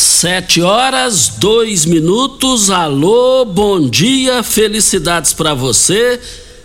[0.00, 2.70] Sete horas, dois minutos.
[2.70, 6.18] Alô, bom dia, felicidades para você.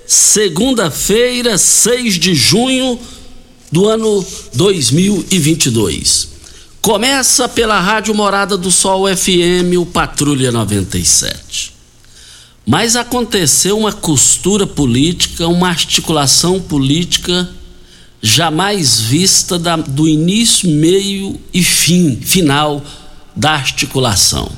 [0.07, 2.97] Segunda-feira, 6 de junho
[3.69, 6.29] do ano 2022.
[6.81, 11.73] Começa pela Rádio Morada do Sol FM, o Patrulha 97.
[12.65, 17.49] Mas aconteceu uma costura política, uma articulação política
[18.21, 22.81] jamais vista da, do início, meio e fim, final
[23.35, 24.49] da articulação.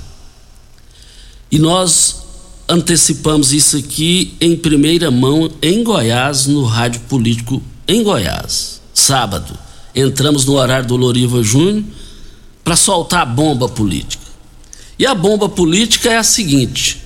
[1.51, 2.23] E nós
[2.67, 8.81] antecipamos isso aqui em primeira mão em Goiás, no Rádio Político em Goiás.
[8.93, 9.57] Sábado,
[9.95, 11.83] entramos no horário do Loriva Júnior
[12.63, 14.27] para soltar a bomba política.
[14.99, 17.01] E a bomba política é a seguinte: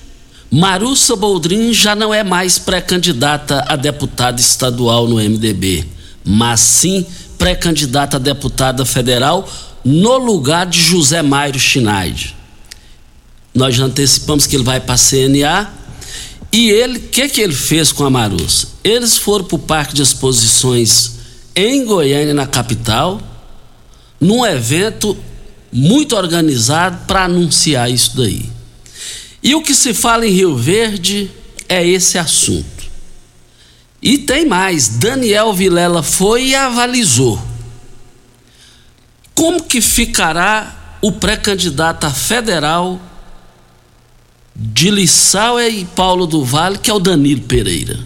[0.50, 5.86] Marussa Boldrin já não é mais pré-candidata a deputada estadual no MDB,
[6.24, 7.06] mas sim
[7.38, 9.48] pré-candidata a deputada federal
[9.84, 12.36] no lugar de José Mairo Schneid.
[13.54, 15.72] Nós já antecipamos que ele vai para a CNA.
[16.50, 18.68] E ele, o que, que ele fez com a Marussa?
[18.84, 21.12] Eles foram para o Parque de Exposições
[21.54, 23.20] em Goiânia, na capital,
[24.20, 25.16] num evento
[25.72, 28.50] muito organizado para anunciar isso daí.
[29.42, 31.30] E o que se fala em Rio Verde
[31.68, 32.66] é esse assunto.
[34.00, 37.42] E tem mais: Daniel Vilela foi e avalizou
[39.34, 43.00] como que ficará o pré-candidato federal
[44.54, 47.98] de Lissau e Paulo do Vale, que é o Danilo Pereira.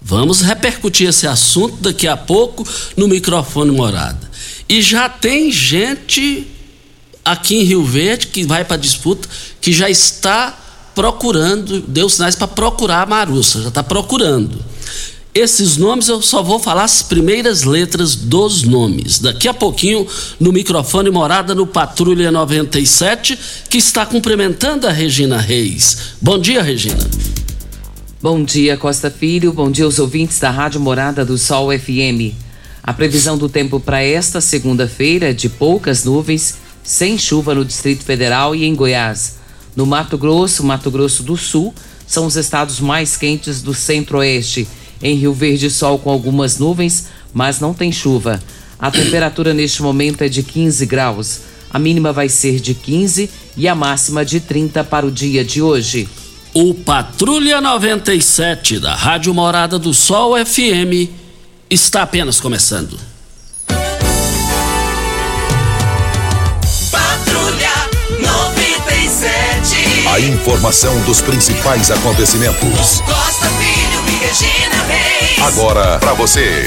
[0.00, 4.30] Vamos repercutir esse assunto daqui a pouco no microfone morada.
[4.68, 6.46] E já tem gente
[7.24, 9.28] aqui em Rio Verde que vai para a disputa,
[9.60, 10.58] que já está
[10.94, 14.64] procurando, deu sinais para procurar a Marussa, já está procurando.
[15.32, 19.20] Esses nomes eu só vou falar as primeiras letras dos nomes.
[19.20, 20.04] Daqui a pouquinho,
[20.40, 23.38] no microfone Morada no Patrulha 97,
[23.68, 26.14] que está cumprimentando a Regina Reis.
[26.20, 27.08] Bom dia, Regina.
[28.20, 29.52] Bom dia, Costa Filho.
[29.52, 32.34] Bom dia aos ouvintes da Rádio Morada do Sol FM.
[32.82, 38.02] A previsão do tempo para esta segunda-feira é de poucas nuvens, sem chuva no Distrito
[38.02, 39.36] Federal e em Goiás.
[39.76, 41.72] No Mato Grosso, Mato Grosso do Sul,
[42.04, 44.66] são os estados mais quentes do Centro-Oeste
[45.02, 48.40] em Rio Verde, sol com algumas nuvens, mas não tem chuva.
[48.78, 51.40] A temperatura neste momento é de 15 graus.
[51.72, 55.62] A mínima vai ser de 15 e a máxima de 30 para o dia de
[55.62, 56.08] hoje.
[56.52, 61.08] O Patrulha 97 da Rádio Morada do Sol FM
[61.70, 62.98] está apenas começando.
[66.90, 67.70] Patrulha
[68.18, 70.08] 97.
[70.08, 73.00] A informação dos principais acontecimentos.
[73.02, 75.38] Costa Filho Regina Reis.
[75.38, 76.66] Agora para você.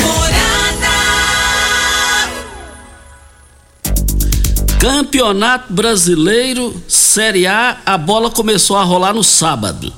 [4.79, 9.93] Campeonato Brasileiro Série A, a bola começou a rolar no sábado.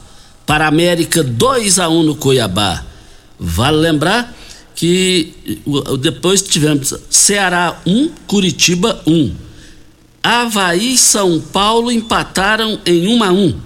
[0.46, 2.84] Para a América 2 a 1 no Cuiabá.
[3.40, 4.36] Vale lembrar
[4.76, 5.34] que
[6.02, 9.34] depois tivemos Ceará 1, Curitiba 1.
[10.22, 13.60] Havaí e São Paulo empataram em 1 a 1.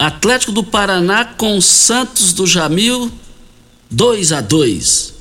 [0.00, 3.12] Atlético do Paraná com Santos do Jamil
[3.90, 5.12] 2 a 2.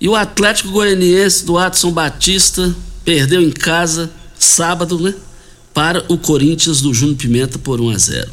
[0.00, 2.72] E o Atlético Goianiense do Adson Batista
[3.04, 4.08] perdeu em casa
[4.38, 5.12] sábado, né?
[5.74, 8.30] Para o Corinthians do Júnior Pimenta por 1 a 0.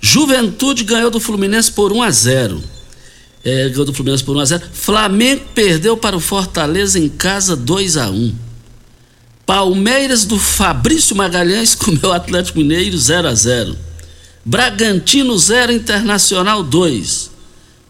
[0.00, 2.64] Juventude ganhou do Fluminense por 1 a 0.
[3.44, 4.64] É, ganhou do Fluminense por 1 a 0.
[4.72, 8.34] Flamengo perdeu para o Fortaleza em casa 2 a 1.
[9.44, 13.76] Palmeiras do Fabrício Magalhães comeu o Atlético Mineiro 0 a 0.
[14.46, 17.30] Bragantino 0 Internacional 2.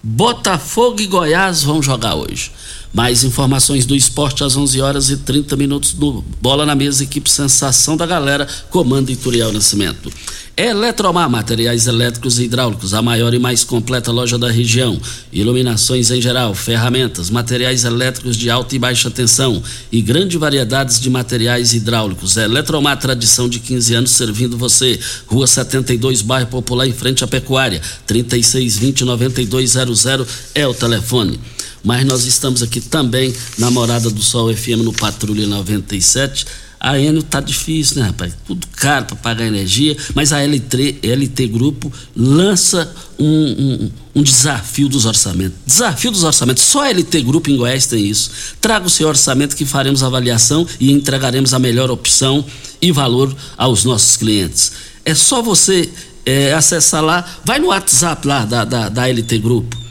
[0.01, 2.53] Botafogo e Goiás vão jogar hoje.
[2.95, 7.29] Mais informações do esporte às 11 horas e 30 minutos do Bola na Mesa, equipe
[7.29, 10.13] Sensação da Galera, comando Ituriel Nascimento.
[10.57, 14.97] Eletromar, materiais elétricos e hidráulicos, a maior e mais completa loja da região.
[15.33, 19.61] Iluminações em geral, ferramentas, materiais elétricos de alta e baixa tensão
[19.91, 22.37] e grande variedades de materiais hidráulicos.
[22.37, 25.01] Eletromar, tradição de 15 anos servindo você.
[25.27, 27.83] Rua 72, bairro Popular, em frente à Pecuária.
[28.07, 30.25] 3620-9200
[30.55, 31.41] é o telefone
[31.85, 36.47] mas nós estamos aqui também na Morada do Sol FM no Patrulha 97.
[36.81, 38.35] A Enio tá difícil, né, rapaz?
[38.47, 44.89] Tudo caro para pagar energia, mas a LT, LT Grupo lança um, um, um, desafio
[44.89, 45.57] dos orçamentos.
[45.67, 46.63] Desafio dos orçamentos.
[46.63, 48.31] Só a LT Grupo em Goiás tem isso.
[48.61, 52.45] Traga o seu orçamento que faremos avaliação e entregaremos a melhor opção
[52.83, 54.73] e valor aos nossos clientes.
[55.07, 55.89] É só você
[56.27, 59.84] é, acessar lá, vai no WhatsApp lá da, da, da LT Grupo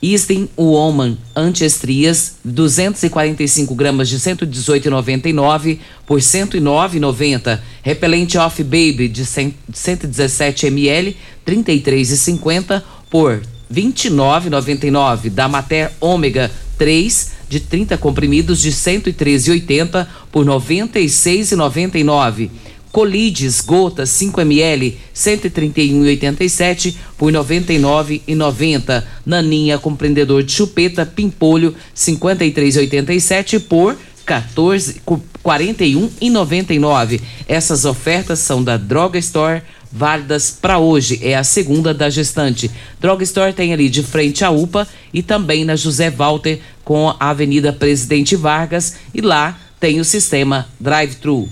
[0.03, 7.59] Isden Woman Antiestrias, 245 gramas de 118,99 por 109,90.
[7.83, 11.17] Repelente Off Baby de 117 ml,
[11.47, 13.41] 33,50 por
[13.73, 22.51] 29,99 da Mater Ômega 3 de 30 comprimidos de 113,80 por 96,99.
[22.91, 29.05] Colides gotas 5 ml 131,87 por 99,90.
[29.27, 35.03] Naninha compreendedor de chupeta Pimpolho 53,87 por 14
[35.45, 37.21] 41,99.
[37.47, 39.63] Essas ofertas são da Droga Store
[39.95, 41.21] válidas para hoje.
[41.23, 42.69] É a segunda da gestante.
[43.01, 47.73] Drugstore tem ali de frente à UPA e também na José Walter com a Avenida
[47.73, 51.49] Presidente Vargas e lá tem o sistema drive-thru.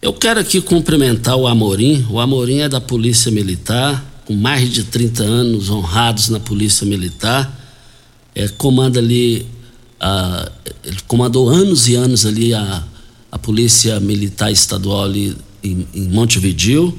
[0.00, 2.06] Eu quero aqui cumprimentar o Amorim.
[2.08, 7.52] O Amorim é da Polícia Militar, com mais de 30 anos honrados na Polícia Militar.
[8.32, 9.46] É, comanda ali,
[9.98, 10.52] a,
[10.84, 12.84] ele comandou anos e anos ali a,
[13.32, 16.96] a Polícia Militar Estadual ali em, em Montevideo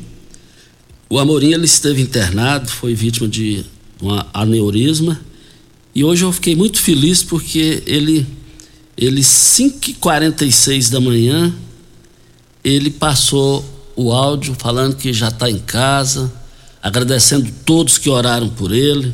[1.09, 3.65] o Amorim ele esteve internado, foi vítima de
[4.01, 5.19] um aneurisma
[5.95, 8.27] e hoje eu fiquei muito feliz porque ele
[8.97, 11.53] ele 5h46 da manhã
[12.63, 13.63] ele passou
[13.95, 16.31] o áudio falando que já está em casa,
[16.83, 19.13] agradecendo todos que oraram por ele,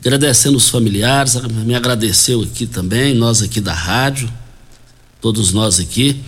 [0.00, 4.30] agradecendo os familiares, me agradeceu aqui também, nós aqui da rádio,
[5.20, 6.20] todos nós aqui.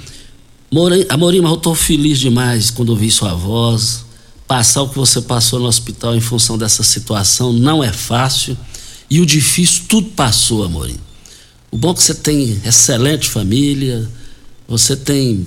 [1.11, 4.05] Amorim, mas eu estou feliz demais quando ouvi sua voz,
[4.47, 8.57] Passar o que você passou no hospital em função dessa situação não é fácil.
[9.09, 10.99] E o difícil, tudo passou, Amorim.
[11.71, 14.09] O bom é que você tem excelente família,
[14.69, 15.47] você tem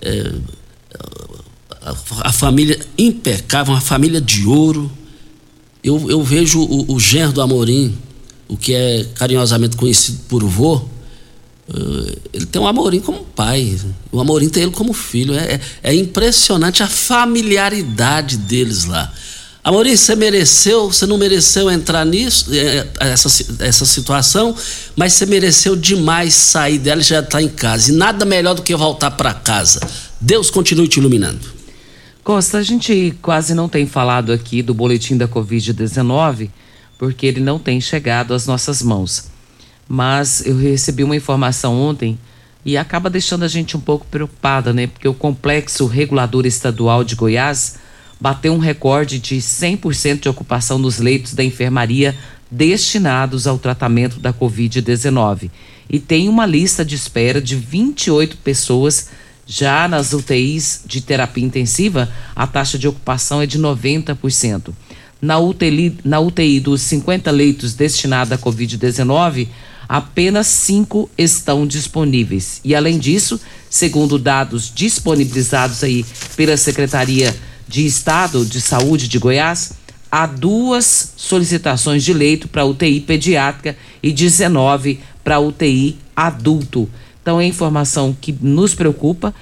[0.00, 0.32] é,
[2.22, 4.90] a, família impecável, uma família de ouro.
[5.82, 7.96] Eu, eu vejo o, o genro do Amorim,
[8.48, 10.88] o que é carinhosamente conhecido por vô,
[12.32, 13.78] ele tem um Amorim como pai,
[14.10, 15.34] o Amorim tem ele como filho.
[15.34, 19.12] É, é, é impressionante a familiaridade deles lá.
[19.62, 24.56] Amorim, você mereceu, você não mereceu entrar nisso, é, essa, essa situação,
[24.96, 27.92] mas você mereceu demais sair dela e já está em casa.
[27.92, 29.80] E nada melhor do que voltar para casa.
[30.20, 31.46] Deus continue te iluminando.
[32.24, 36.48] Costa, a gente quase não tem falado aqui do boletim da Covid-19,
[36.98, 39.30] porque ele não tem chegado às nossas mãos
[39.92, 42.16] mas eu recebi uma informação ontem
[42.64, 44.86] e acaba deixando a gente um pouco preocupada, né?
[44.86, 47.76] Porque o Complexo Regulador Estadual de Goiás
[48.20, 52.16] bateu um recorde de 100% de ocupação nos leitos da enfermaria
[52.48, 55.50] destinados ao tratamento da Covid-19.
[55.88, 59.08] E tem uma lista de espera de 28 pessoas
[59.44, 64.72] já nas UTIs de terapia intensiva, a taxa de ocupação é de 90%.
[65.20, 69.48] Na UTI, na UTI dos 50 leitos destinados à Covid-19,
[69.90, 72.60] apenas cinco estão disponíveis.
[72.62, 76.06] E além disso, segundo dados disponibilizados aí
[76.36, 77.34] pela Secretaria
[77.66, 79.72] de Estado de Saúde de Goiás,
[80.08, 86.88] há duas solicitações de leito para UTI pediátrica e 19 para UTI adulto.
[87.20, 89.34] Então é informação que nos preocupa,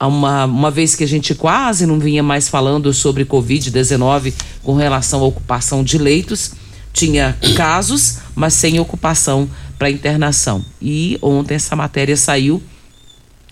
[0.00, 5.20] uma, uma vez que a gente quase não vinha mais falando sobre Covid-19 com relação
[5.20, 6.52] à ocupação de leitos,
[6.94, 10.64] tinha casos, mas sem ocupação para internação.
[10.80, 12.62] E ontem essa matéria saiu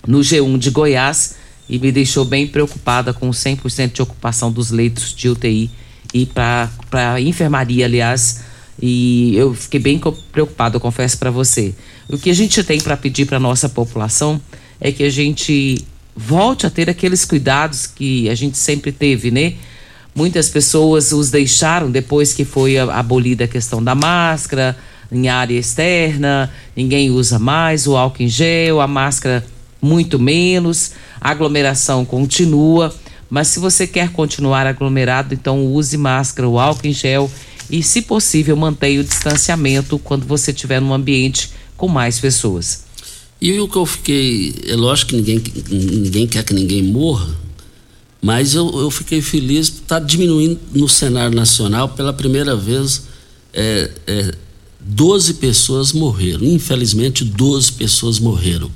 [0.07, 1.35] no G1 de Goiás
[1.69, 5.69] e me deixou bem preocupada com 100% de ocupação dos leitos de UTI
[6.13, 8.41] e para enfermaria, aliás.
[8.81, 11.75] E eu fiquei bem preocupada, eu confesso para você.
[12.09, 14.41] O que a gente tem para pedir para nossa população
[14.79, 15.85] é que a gente
[16.15, 19.55] volte a ter aqueles cuidados que a gente sempre teve, né?
[20.15, 24.77] Muitas pessoas os deixaram depois que foi abolida a questão da máscara
[25.11, 29.45] em área externa, ninguém usa mais o álcool em gel, a máscara
[29.81, 32.93] muito menos, a aglomeração continua.
[33.29, 37.29] Mas se você quer continuar aglomerado, então use máscara, o álcool em gel
[37.69, 42.83] e, se possível, mantenha o distanciamento quando você estiver num ambiente com mais pessoas.
[43.41, 44.53] E o que eu fiquei.
[44.67, 47.35] É lógico que ninguém, ninguém quer que ninguém morra,
[48.23, 53.03] mas eu, eu fiquei feliz está diminuindo no cenário nacional pela primeira vez.
[53.53, 54.35] É, é,
[54.79, 56.45] 12 pessoas morreram.
[56.45, 58.71] Infelizmente, 12 pessoas morreram.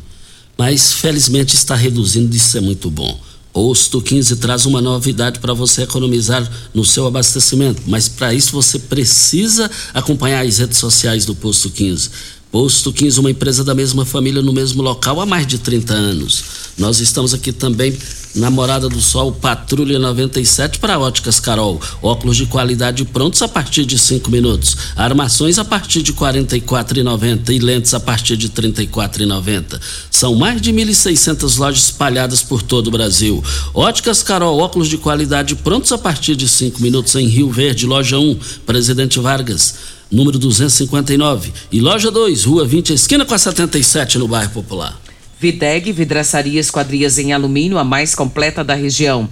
[0.58, 3.18] Mas felizmente está reduzindo, isso é muito bom.
[3.54, 8.78] Posto 15 traz uma novidade para você economizar no seu abastecimento, mas para isso você
[8.78, 12.10] precisa acompanhar as redes sociais do Posto 15.
[12.52, 16.44] Posto 15, uma empresa da mesma família no mesmo local há mais de 30 anos.
[16.78, 17.98] Nós estamos aqui também
[18.36, 21.82] na Morada do Sol, Patrulha 97 para Óticas Carol.
[22.02, 24.78] Óculos de qualidade prontos a partir de 5 minutos.
[24.96, 29.80] Armações a partir de R$ 44,90 e lentes a partir de R$ 34,90.
[30.10, 33.44] São mais de 1.600 lojas espalhadas por todo o Brasil.
[33.74, 38.18] Óticas Carol, óculos de qualidade prontos a partir de 5 minutos em Rio Verde, loja
[38.18, 41.52] 1, Presidente Vargas número 259.
[41.72, 45.00] E loja 2, rua 20, esquina com a 77, no bairro Popular.
[45.40, 49.30] Videg, vidraçaria esquadrias em alumínio, a mais completa da região.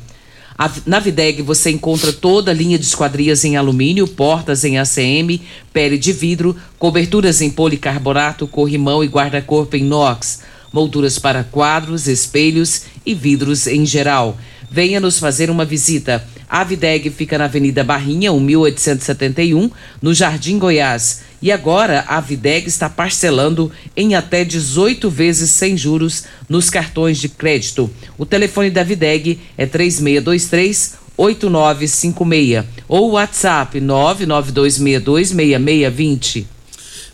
[0.86, 5.42] Na Videg você encontra toda a linha de esquadrias em alumínio, portas em ACM,
[5.74, 10.42] pele de vidro, coberturas em policarbonato, corrimão e guarda-corpo em inox,
[10.72, 14.38] molduras para quadros, espelhos e vidros em geral.
[14.76, 16.28] Venha nos fazer uma visita.
[16.50, 21.22] A Videg fica na Avenida Barrinha, 1871, no Jardim Goiás.
[21.42, 27.30] E agora a Videg está parcelando em até 18 vezes sem juros nos cartões de
[27.30, 27.90] crédito.
[28.18, 36.48] O telefone da Videg é 3623 8956 ou WhatsApp 992626620.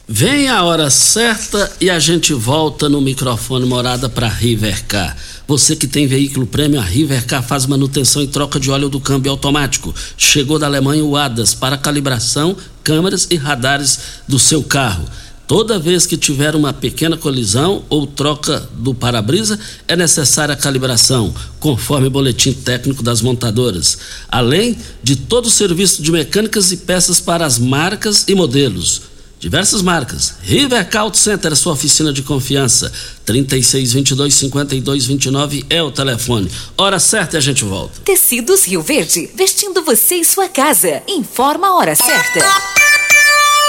[0.07, 5.15] Vem a hora certa e a gente volta no microfone morada para Rivercar.
[5.51, 9.33] Você que tem veículo prêmio, a Rivercar faz manutenção e troca de óleo do câmbio
[9.33, 9.93] automático.
[10.15, 15.05] Chegou da Alemanha o ADAS para calibração, câmeras e radares do seu carro.
[15.45, 21.35] Toda vez que tiver uma pequena colisão ou troca do para-brisa, é necessária a calibração,
[21.59, 23.97] conforme o boletim técnico das montadoras,
[24.29, 29.10] além de todo o serviço de mecânicas e peças para as marcas e modelos.
[29.41, 30.35] Diversas marcas.
[30.43, 32.91] River Auto Center, sua oficina de confiança.
[33.25, 36.47] 3622 5229 é o telefone.
[36.77, 38.01] Hora certa e a gente volta.
[38.05, 41.01] Tecidos Rio Verde, vestindo você e sua casa.
[41.07, 42.80] Informa a hora certa.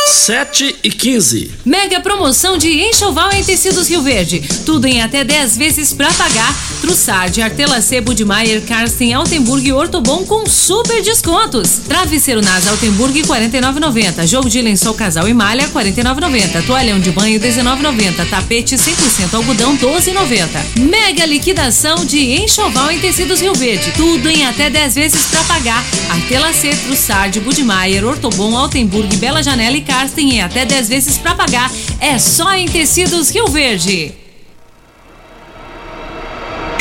[0.07, 1.51] 7 e 15.
[1.65, 4.41] Mega promoção de enxoval em tecidos Rio Verde.
[4.67, 6.55] Tudo em até 10 vezes para pagar.
[6.81, 11.81] Trussard, Artelacê, Budmeier, Karsten, Altenburg e Ortobon com super descontos.
[11.89, 14.27] Travesseiro Nas Altenburg 49,90.
[14.27, 16.67] Jogo de lençol casal e malha 49,90.
[16.67, 18.29] Toalhão de banho 19,90.
[18.29, 20.81] Tapete 100% algodão 12,90.
[20.81, 23.93] Mega liquidação de enxoval em tecidos Rio Verde.
[23.97, 25.85] Tudo em até 10 vezes para pagar.
[26.11, 31.71] Artelacê, Trussard, Budmeier, Ortobon, Altenburg, Bela Janela e Karsten em até 10 vezes para pagar.
[32.01, 34.22] É só em Tecidos Rio Verde.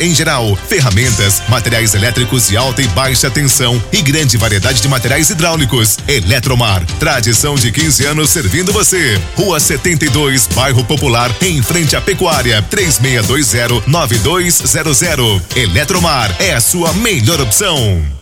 [0.00, 5.28] em geral, ferramentas, materiais elétricos de alta e baixa tensão e grande variedade de materiais
[5.30, 5.98] hidráulicos.
[6.06, 9.20] Eletromar, tradição de 15 anos servindo você.
[9.34, 15.42] Rua 72, Bairro Popular, em frente à Pecuária, 3620-9200.
[15.56, 18.21] Eletromar é a sua melhor opção.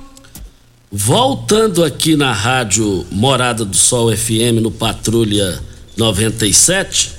[0.93, 5.57] Voltando aqui na rádio Morada do Sol FM no Patrulha
[5.95, 7.13] 97.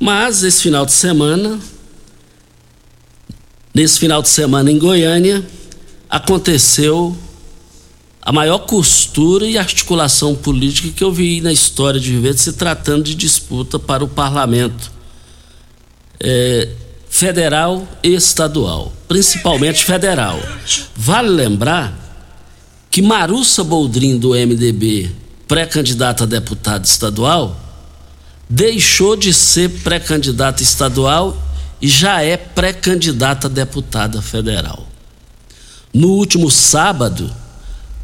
[0.00, 1.60] Mas esse final de semana,
[3.72, 5.46] nesse final de semana em Goiânia,
[6.10, 7.16] aconteceu
[8.20, 13.04] a maior costura e articulação política que eu vi na história de Verde se tratando
[13.04, 14.90] de disputa para o parlamento
[16.18, 16.70] é,
[17.08, 20.40] federal e estadual, principalmente federal.
[20.96, 22.03] Vale lembrar
[22.94, 25.10] que Marussa Boldrin, do MDB,
[25.48, 27.60] pré-candidata a deputada estadual,
[28.48, 31.36] deixou de ser pré-candidata estadual
[31.82, 34.86] e já é pré-candidata a deputada federal.
[35.92, 37.28] No último sábado,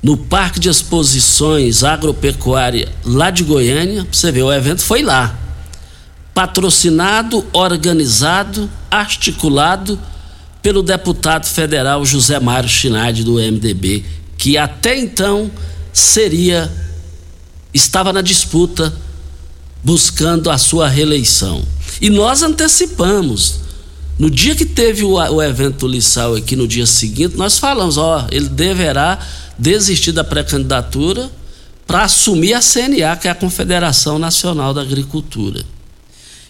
[0.02, 5.38] no Parque de Exposições Agropecuária lá de Goiânia, você vê, o evento foi lá.
[6.34, 9.96] Patrocinado, organizado, articulado
[10.60, 14.04] pelo deputado federal José Mário Chinardi do MDB,
[14.40, 15.50] que até então
[15.92, 16.72] seria
[17.74, 18.90] estava na disputa
[19.84, 21.62] buscando a sua reeleição.
[22.00, 23.60] E nós antecipamos.
[24.18, 28.26] No dia que teve o, o evento Lissau aqui, no dia seguinte, nós falamos: ó,
[28.30, 29.18] ele deverá
[29.58, 31.30] desistir da pré-candidatura
[31.86, 35.62] para assumir a CNA, que é a Confederação Nacional da Agricultura.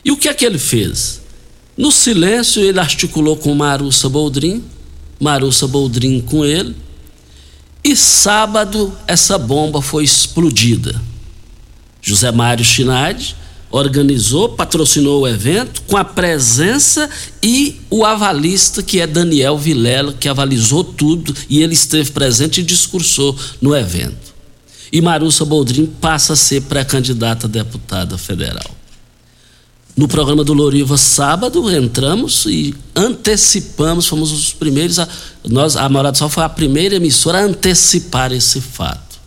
[0.05, 1.21] E o que é que ele fez?
[1.77, 4.63] No silêncio, ele articulou com Marussa Boldrin,
[5.19, 6.77] Marussa Boldrin com ele,
[7.83, 11.01] e sábado essa bomba foi explodida.
[12.03, 13.37] José Mário Chinade
[13.71, 17.09] organizou, patrocinou o evento com a presença
[17.43, 22.65] e o avalista que é Daniel Vilela, que avalizou tudo e ele esteve presente e
[22.65, 24.35] discursou no evento.
[24.93, 28.80] E Marussa Boldrin passa a ser pré-candidata a deputada federal.
[30.01, 35.07] No programa do Loriva sábado entramos e antecipamos, fomos os primeiros a,
[35.47, 39.21] nós a Morada do Sol foi a primeira emissora a antecipar esse fato.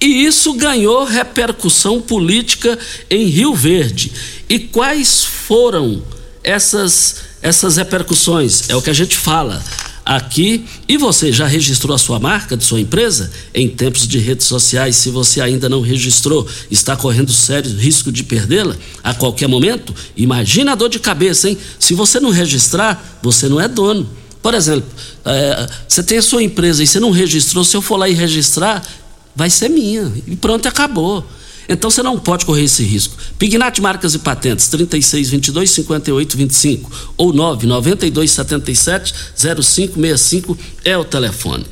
[0.00, 2.78] E isso ganhou repercussão política
[3.10, 4.12] em Rio Verde.
[4.48, 6.00] E quais foram
[6.44, 8.70] essas, essas repercussões?
[8.70, 9.60] É o que a gente fala
[10.04, 10.64] aqui.
[10.88, 13.30] E você já registrou a sua marca de sua empresa?
[13.54, 18.22] Em tempos de redes sociais, se você ainda não registrou, está correndo sério risco de
[18.22, 19.94] perdê-la a qualquer momento?
[20.16, 21.58] Imagina a dor de cabeça, hein?
[21.78, 24.08] Se você não registrar, você não é dono.
[24.42, 24.88] Por exemplo,
[25.24, 28.12] é, você tem a sua empresa e você não registrou, se eu for lá e
[28.12, 28.86] registrar,
[29.34, 30.12] vai ser minha.
[30.26, 31.24] E pronto, acabou.
[31.68, 33.16] Então você não pode correr esse risco.
[33.38, 41.66] Pignat Marcas e Patentes, 3622 5825 ou 992 77 0565 é o telefone.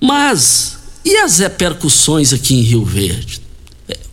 [0.00, 3.40] Mas, e as repercussões aqui em Rio Verde?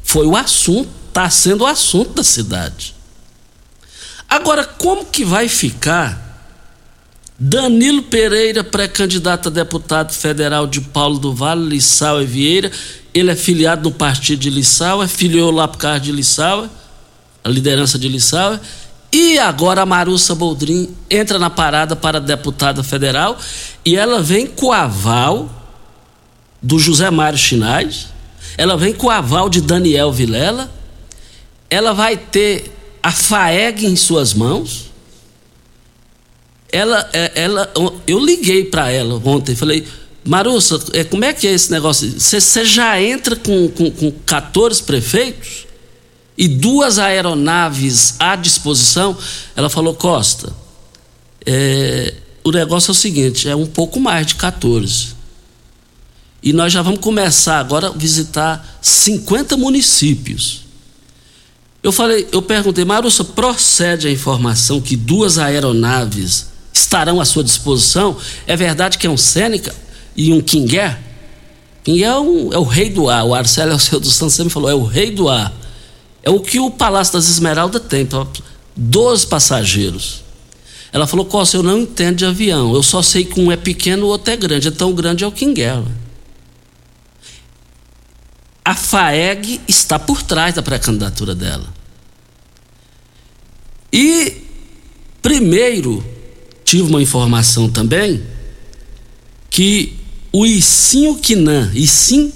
[0.03, 2.95] Foi o assunto, está sendo o assunto da cidade.
[4.27, 6.29] Agora, como que vai ficar
[7.41, 12.69] Danilo Pereira, pré-candidato a deputado federal de Paulo do Vale, Lissau e Vieira.
[13.19, 16.69] Ele é filiado no partido de Lissau, é filiou lá por causa de Lissau,
[17.43, 18.58] a liderança de Lissau.
[19.12, 23.38] E agora a Marussa Boldrin entra na parada para deputada federal
[23.84, 25.49] e ela vem com o aval
[26.62, 28.08] do José Mário Chinais,
[28.58, 30.71] ela vem com o aval de Daniel Vilela,
[31.69, 32.71] ela vai ter
[33.03, 34.91] a FAEG em suas mãos.
[36.71, 37.71] Ela, é, ela,
[38.05, 39.86] eu liguei para ela ontem, falei,
[40.29, 42.19] Marussa, é, como é que é esse negócio?
[42.19, 45.69] Você já entra com, com, com 14 prefeitos?
[46.39, 49.15] e duas aeronaves à disposição,
[49.57, 50.55] ela falou: Costa,
[51.45, 52.13] é,
[52.45, 55.19] o negócio é o seguinte: é um pouco mais de 14.
[56.41, 60.61] E nós já vamos começar agora a visitar 50 municípios.
[61.83, 68.15] Eu falei, eu perguntei, Marussa, procede a informação que duas aeronaves estarão à sua disposição?
[68.47, 69.75] É verdade que é um Sêneca
[70.15, 70.41] e um?
[70.41, 70.97] King Air
[72.03, 73.25] é, um, é o rei do ar.
[73.25, 75.51] O Arcelo Alceu dos Santos sempre falou, é o rei do ar.
[76.21, 78.07] É o que o Palácio das Esmeraldas tem,
[78.75, 80.23] 12 passageiros.
[80.91, 84.05] Ela falou, Costa, eu não entendo de avião, eu só sei que um é pequeno,
[84.05, 84.67] o outro é grande.
[84.67, 85.87] É tão grande é o Kinguela.
[88.63, 91.67] A FAEG está por trás da pré-candidatura dela.
[93.91, 94.43] E,
[95.21, 96.03] primeiro,
[96.63, 98.21] tive uma informação também
[99.49, 99.98] que
[100.31, 101.71] o Icinho Quinan,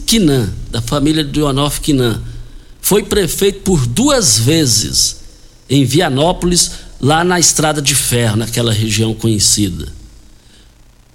[0.06, 2.22] Quinan, da família de Ionof Quinan,
[2.82, 5.22] foi prefeito por duas vezes
[5.70, 9.88] em Vianópolis, lá na Estrada de Ferro, naquela região conhecida.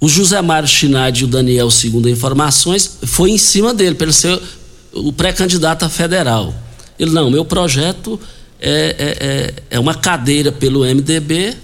[0.01, 4.13] O José Mário Chinade e o Daniel, segundo informações, foi em cima dele, para ele
[4.13, 4.39] ser
[4.93, 6.53] o pré-candidato a federal.
[6.97, 8.19] Ele, não, meu projeto
[8.59, 11.55] é, é, é, é uma cadeira pelo MDB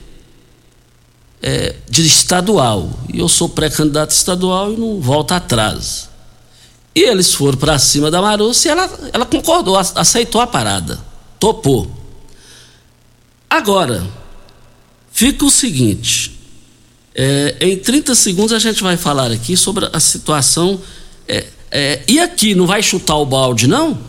[1.45, 2.89] é, de estadual.
[3.13, 6.09] E eu sou pré-candidato estadual e não volto atrás.
[6.95, 10.99] E eles foram para cima da Marussa e ela, ela concordou, aceitou a parada,
[11.39, 11.91] topou.
[13.47, 14.03] Agora,
[15.11, 16.39] fica o seguinte:
[17.13, 20.81] é, em 30 segundos a gente vai falar aqui sobre a situação.
[21.27, 23.99] É, é, e aqui, não vai chutar o balde, não?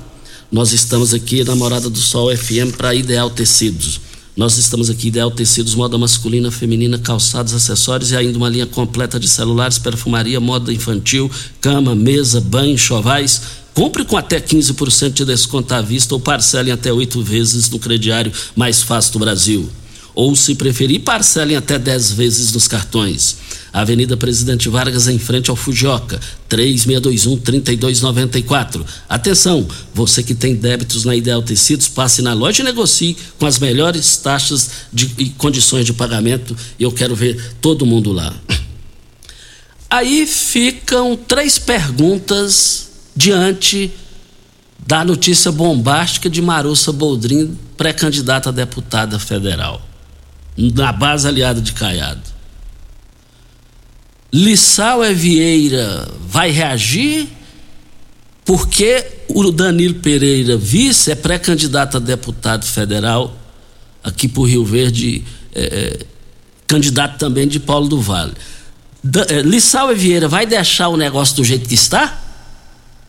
[0.51, 4.06] Nós estamos aqui na Morada do Sol FM para Ideal Tecidos.
[4.37, 9.18] Nós estamos aqui, Ideal Tecidos, moda masculina, feminina, calçados, acessórios e ainda uma linha completa
[9.18, 13.40] de celulares, perfumaria, moda infantil, cama, mesa, banho, chovais.
[13.72, 18.31] Compre com até 15% de desconto à vista ou parcelem até oito vezes no crediário
[18.55, 19.70] mais fácil do Brasil.
[20.17, 23.37] Ou, se preferir, parcelem até 10 vezes nos cartões.
[23.73, 28.83] Avenida Presidente Vargas, em frente ao Fujioka, 3621-3294.
[29.09, 33.59] Atenção, você que tem débitos na Ideal Tecidos, passe na loja e negocie com as
[33.59, 36.57] melhores taxas de, e condições de pagamento.
[36.81, 38.33] Eu quero ver todo mundo lá.
[39.91, 43.93] Aí ficam três perguntas diante
[44.87, 49.87] da notícia bombástica de Marussa Boldrin, pré-candidata a deputada federal,
[50.57, 52.23] na base aliada de Caiado.
[54.33, 57.29] Lissau é Vieira vai reagir
[58.45, 63.37] porque o Danilo Pereira, vice, é pré-candidato a deputado federal
[64.05, 66.07] aqui por Rio Verde, é, é,
[66.66, 68.35] candidato também de Paulo do Vale.
[69.03, 72.23] Da, é, Lissau e Vieira vai deixar o negócio do jeito que está?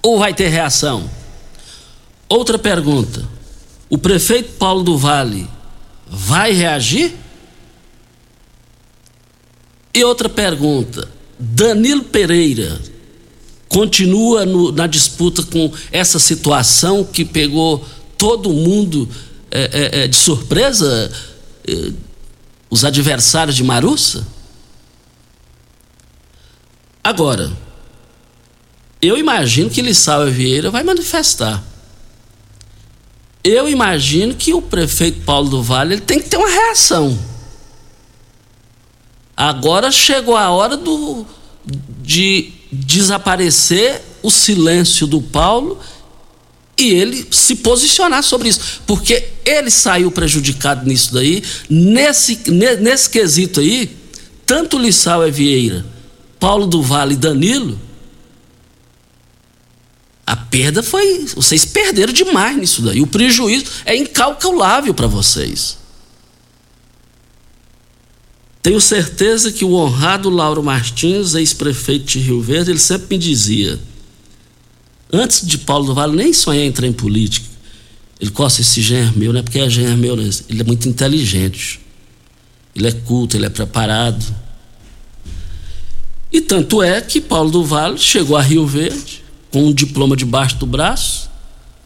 [0.02, 1.08] Ou vai ter reação?
[2.28, 3.24] Outra pergunta:
[3.90, 5.48] o prefeito Paulo do Vale
[6.08, 7.14] vai reagir?
[9.98, 12.80] E outra pergunta: Danilo Pereira
[13.68, 17.84] continua no, na disputa com essa situação que pegou
[18.16, 19.10] todo mundo
[19.50, 21.12] é, é, é de surpresa,
[21.68, 21.92] é,
[22.70, 24.28] os adversários de Marussa?
[27.04, 27.52] Agora,
[29.02, 31.64] eu imagino que Lissau Vieira vai manifestar.
[33.44, 37.18] Eu imagino que o prefeito Paulo do Vale tem que ter uma reação.
[39.38, 41.24] Agora chegou a hora do,
[42.02, 45.80] de desaparecer o silêncio do Paulo
[46.76, 53.60] e ele se posicionar sobre isso, porque ele saiu prejudicado nisso daí, nesse, nesse quesito
[53.60, 53.96] aí,
[54.46, 55.86] tanto Lissau e Vieira,
[56.40, 57.80] Paulo do Vale e Danilo,
[60.26, 61.26] a perda foi.
[61.36, 63.02] Vocês perderam demais nisso daí.
[63.02, 65.78] O prejuízo é incalculável para vocês.
[68.62, 73.80] Tenho certeza que o honrado Lauro Martins, ex-prefeito de Rio Verde, ele sempre me dizia:
[75.12, 77.48] antes de Paulo do Vale nem sonhar em entrar em política.
[78.20, 80.28] Ele costa esse genro meu, não é porque é genro meu, né?
[80.50, 81.80] ele é muito inteligente.
[82.76, 84.24] Ele é culto, ele é preparado.
[86.32, 90.58] E tanto é que Paulo do Vale chegou a Rio Verde com um diploma debaixo
[90.58, 91.27] do braço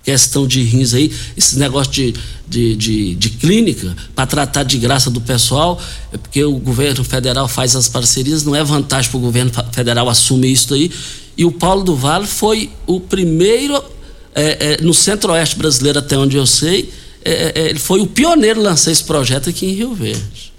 [0.03, 2.13] questão de rins aí, esse negócio de,
[2.47, 5.79] de, de, de clínica para tratar de graça do pessoal,
[6.11, 10.09] é porque o governo federal faz as parcerias, não é vantagem para o governo federal
[10.09, 10.91] assumir isso aí.
[11.37, 13.81] E o Paulo do Vale foi o primeiro
[14.33, 16.91] é, é, no centro-oeste brasileiro, até onde eu sei,
[17.23, 20.51] é, é, ele foi o pioneiro a lançar esse projeto aqui em Rio Verde.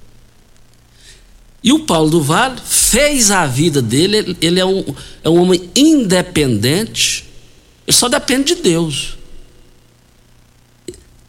[1.65, 4.85] E o Paulo do Vale fez a vida dele, ele é um,
[5.23, 7.25] é um homem independente,
[7.87, 9.17] ele só depende de Deus.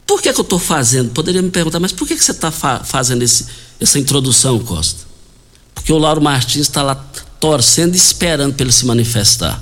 [0.06, 1.12] Por que, que eu estou fazendo?
[1.12, 3.46] Poderia me perguntar, mas por que, que você está fa fazendo esse,
[3.80, 5.04] essa introdução, Costa?
[5.74, 6.96] Porque o Lauro Martins está lá
[7.40, 9.62] torcendo e esperando para ele se manifestar.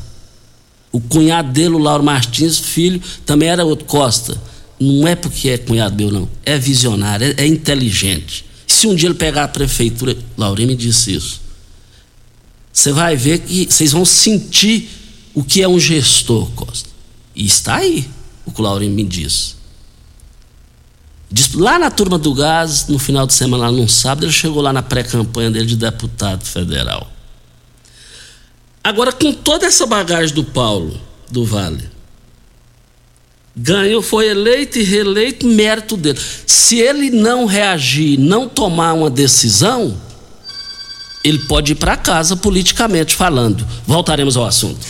[0.91, 4.39] O cunhado dele, o Lauro Martins, filho, também era outro Costa.
[4.80, 6.30] Não é porque é cunhado meu, não.
[6.43, 8.45] É visionário, é, é inteligente.
[8.67, 11.41] Se um dia ele pegar a prefeitura, Laurinho me disse isso.
[12.73, 14.89] Você vai ver que vocês vão sentir
[15.34, 16.89] o que é um gestor, Costa.
[17.36, 18.10] E está aí,
[18.45, 19.61] o que o Laurinho me disse.
[21.56, 24.74] Lá na turma do gás, no final de semana, lá num sábado, ele chegou lá
[24.74, 27.10] na pré-campanha dele de deputado federal.
[28.84, 31.89] Agora, com toda essa bagagem do Paulo do Vale,
[33.56, 36.20] ganhou, foi eleito e reeleito, mérito dele.
[36.46, 39.96] Se ele não reagir, não tomar uma decisão,
[41.24, 43.65] ele pode ir para casa politicamente falando.
[43.86, 44.86] Voltaremos ao assunto.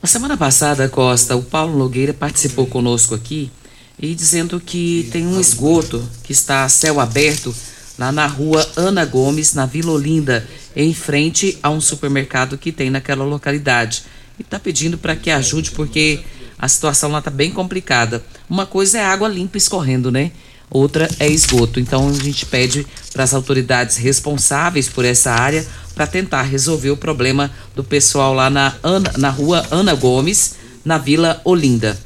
[0.00, 3.50] Na semana passada, Costa, o Paulo Nogueira participou conosco aqui
[3.98, 7.54] e dizendo que tem um esgoto que está a céu aberto
[7.98, 12.90] lá na rua Ana Gomes, na Vila Olinda, em frente a um supermercado que tem
[12.90, 14.04] naquela localidade.
[14.38, 16.20] E está pedindo para que ajude, porque
[16.56, 18.24] a situação lá está bem complicada.
[18.48, 20.30] Uma coisa é água limpa escorrendo, né?
[20.70, 21.80] Outra é esgoto.
[21.80, 26.96] Então a gente pede para as autoridades responsáveis por essa área para tentar resolver o
[26.96, 31.98] problema do pessoal lá na, Ana, na rua Ana Gomes, na Vila Olinda.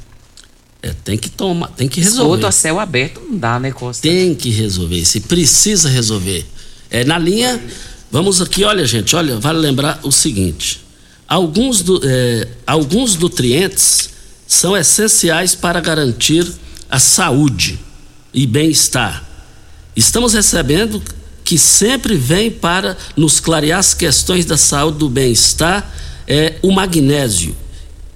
[0.83, 2.23] É, tem que tomar, tem que resolver.
[2.23, 4.05] Esgoto a céu aberto não dá, né, Costa?
[4.05, 6.45] Tem que resolver, se precisa resolver.
[6.91, 7.63] É, na linha,
[8.11, 10.81] vamos aqui, olha, gente, olha, vale lembrar o seguinte:
[11.25, 14.09] alguns, do, é, alguns nutrientes
[14.45, 16.45] são essenciais para garantir
[16.89, 17.79] a saúde
[18.33, 19.23] e bem-estar.
[19.95, 21.01] Estamos recebendo
[21.45, 25.89] que sempre vem para nos clarear as questões da saúde do bem-estar
[26.27, 27.55] é o magnésio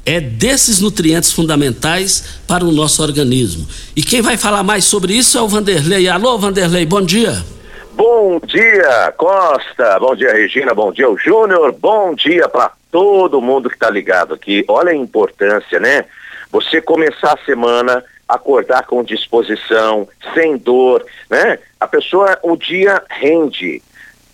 [0.07, 3.67] é desses nutrientes fundamentais para o nosso organismo.
[3.93, 6.07] E quem vai falar mais sobre isso é o Vanderlei.
[6.07, 7.43] Alô, Vanderlei, bom dia.
[7.91, 9.99] Bom dia, Costa.
[9.99, 10.73] Bom dia, Regina.
[10.73, 11.73] Bom dia, Júnior.
[11.73, 14.63] Bom dia para todo mundo que está ligado aqui.
[14.69, 16.05] Olha a importância, né?
[16.53, 21.59] Você começar a semana, acordar com disposição, sem dor, né?
[21.81, 23.81] A pessoa, o dia rende.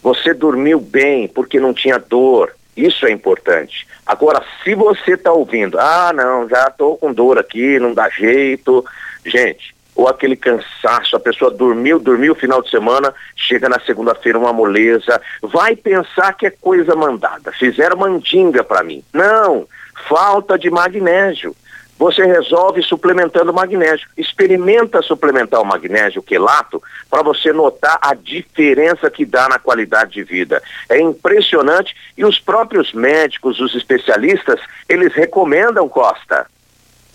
[0.04, 2.54] Você dormiu bem porque não tinha dor.
[2.78, 3.88] Isso é importante.
[4.06, 8.86] Agora, se você está ouvindo, ah, não, já estou com dor aqui, não dá jeito.
[9.26, 14.38] Gente, ou aquele cansaço, a pessoa dormiu, dormiu o final de semana, chega na segunda-feira
[14.38, 17.52] uma moleza, vai pensar que é coisa mandada.
[17.52, 19.04] Fizeram mandinga para mim.
[19.14, 19.68] Não,
[20.08, 21.56] falta de magnésio
[21.98, 24.08] você resolve suplementando magnésio.
[24.18, 30.24] Experimenta suplementar o magnésio quelato para você notar a diferença que dá na qualidade de
[30.24, 30.62] vida.
[30.90, 36.46] É impressionante e os próprios médicos, os especialistas, eles recomendam, Costa.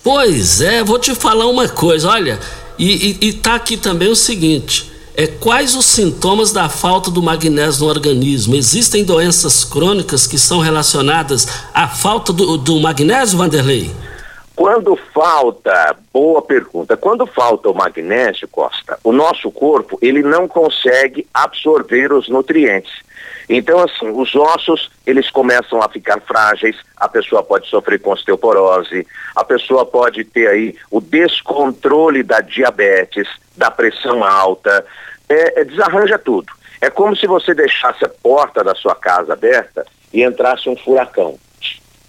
[0.02, 2.38] Pois é, vou te falar uma coisa, olha,
[2.78, 4.92] e, e, e tá aqui também o seguinte.
[5.16, 8.54] É, quais os sintomas da falta do magnésio no organismo?
[8.54, 13.90] Existem doenças crônicas que são relacionadas à falta do, do magnésio, Vanderlei?
[14.58, 21.24] Quando falta, boa pergunta, quando falta o magnésio, Costa, o nosso corpo, ele não consegue
[21.32, 22.90] absorver os nutrientes.
[23.48, 29.06] Então, assim, os ossos, eles começam a ficar frágeis, a pessoa pode sofrer com osteoporose,
[29.36, 34.84] a pessoa pode ter aí o descontrole da diabetes, da pressão alta,
[35.28, 36.52] é, é, desarranja tudo.
[36.80, 41.38] É como se você deixasse a porta da sua casa aberta e entrasse um furacão,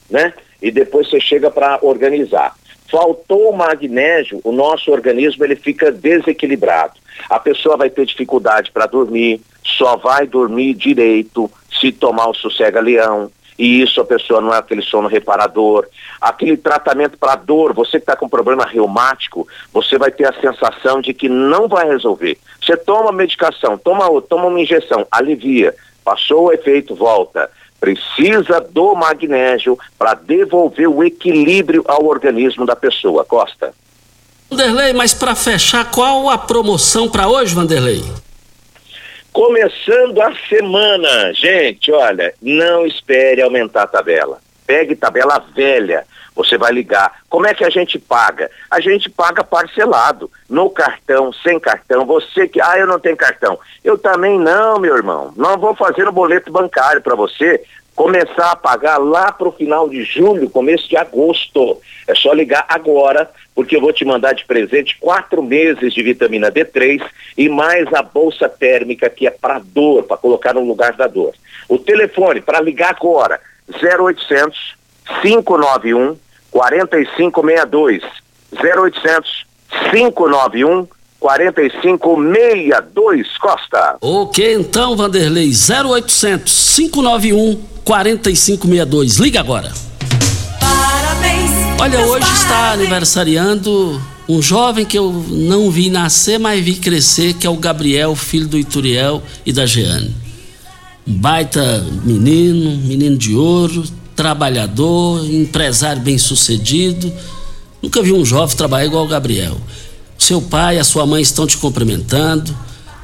[0.10, 0.34] né?
[0.62, 2.56] E depois você chega para organizar.
[2.90, 6.94] Faltou o magnésio, o nosso organismo ele fica desequilibrado.
[7.30, 13.32] A pessoa vai ter dificuldade para dormir, só vai dormir direito se tomar o sossega-leão.
[13.60, 15.86] E isso a pessoa não é aquele sono reparador.
[16.20, 21.02] Aquele tratamento para dor, você que está com problema reumático, você vai ter a sensação
[21.02, 22.40] de que não vai resolver.
[22.60, 25.76] Você toma medicação, toma, toma uma injeção, alivia.
[26.06, 33.24] Passou o efeito, volta precisa do magnésio para devolver o equilíbrio ao organismo da pessoa.
[33.24, 33.74] Costa.
[34.50, 38.04] Vanderlei, mas para fechar, qual a promoção para hoje, Vanderlei?
[39.32, 44.40] Começando a semana, gente, olha, não espere aumentar a tabela.
[44.66, 46.06] Pegue tabela velha.
[46.40, 47.20] Você vai ligar.
[47.28, 48.50] Como é que a gente paga?
[48.72, 52.06] A gente paga parcelado, no cartão, sem cartão.
[52.06, 53.60] Você que, ah, eu não tenho cartão.
[53.84, 55.34] Eu também não, meu irmão.
[55.36, 57.62] Não vou fazer o boleto bancário para você
[57.94, 61.82] começar a pagar lá para o final de julho, começo de agosto.
[62.08, 66.50] É só ligar agora, porque eu vou te mandar de presente quatro meses de vitamina
[66.50, 67.04] D3
[67.38, 71.34] e mais a bolsa térmica que é para dor, para colocar no lugar da dor.
[71.68, 73.42] O telefone para ligar agora,
[73.84, 74.80] 0800
[75.22, 78.04] 591 4562.
[78.54, 79.46] 0800
[79.92, 80.88] 591
[81.20, 83.98] 4562 Costa.
[84.02, 89.18] Ok, então, Vanderlei, 0800 591 4562.
[89.18, 89.72] Liga agora.
[90.60, 91.52] Parabéns.
[91.80, 97.46] Olha, hoje está aniversariando um jovem que eu não vi nascer, mas vi crescer, que
[97.48, 100.16] é o Gabriel, filho do Ituriel e da Jeane.
[101.08, 103.84] Um baita menino, menino de ouro,
[104.20, 107.10] trabalhador, empresário bem sucedido.
[107.82, 109.56] Nunca vi um jovem trabalhar igual o Gabriel.
[110.18, 112.54] Seu pai a sua mãe estão te cumprimentando,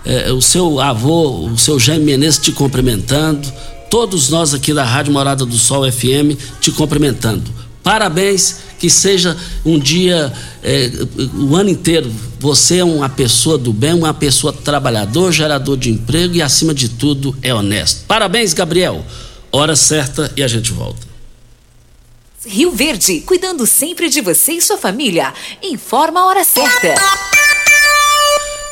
[0.03, 3.49] é, o seu avô, o seu Jaime Menezes te cumprimentando,
[3.89, 7.49] todos nós aqui da Rádio Morada do Sol FM te cumprimentando.
[7.81, 10.91] Parabéns, que seja um dia, é,
[11.33, 16.35] o ano inteiro, você é uma pessoa do bem, uma pessoa trabalhador, gerador de emprego
[16.35, 18.03] e, acima de tudo, é honesto.
[18.05, 19.05] Parabéns, Gabriel.
[19.57, 21.07] Hora certa e a gente volta.
[22.45, 25.33] Rio Verde, cuidando sempre de você e sua família.
[25.63, 26.93] Informa a hora certa.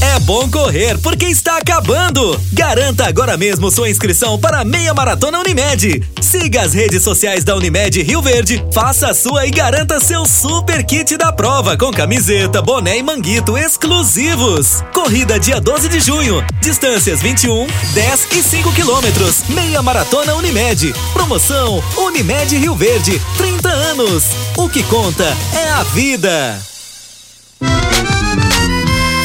[0.00, 2.40] É bom correr porque está acabando.
[2.52, 6.02] Garanta agora mesmo sua inscrição para a Meia Maratona Unimed.
[6.20, 10.84] Siga as redes sociais da Unimed Rio Verde, faça a sua e garanta seu super
[10.84, 14.82] kit da prova com camiseta, boné e manguito exclusivos.
[14.94, 16.42] Corrida dia 12 de junho.
[16.62, 19.44] Distâncias 21, 10 e 5 quilômetros.
[19.50, 20.94] Meia Maratona Unimed.
[21.12, 23.20] Promoção Unimed Rio Verde.
[23.36, 24.24] 30 anos.
[24.56, 26.69] O que conta é a vida.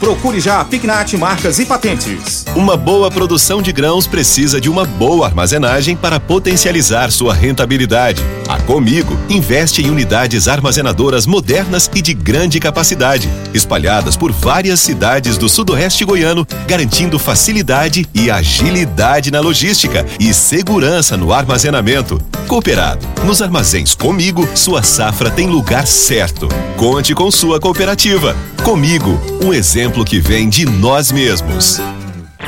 [0.00, 2.44] procure já a Pignat Marcas e Patentes.
[2.56, 8.20] Uma boa produção de grãos precisa de uma boa armazenagem para potencializar sua rentabilidade.
[8.48, 15.38] A Comigo investe em unidades armazenadoras modernas e de grande capacidade, espalhadas por várias cidades
[15.38, 22.20] do sudoeste goiano, garantindo facilidade e agilidade na logística e segurança no armazenamento.
[22.48, 26.48] Cooperado, nos armazéns Comigo, sua safra tem lugar certo.
[26.76, 28.36] Conte com sua cooperativa.
[28.62, 31.78] Comigo, um exemplo que vem de nós mesmos.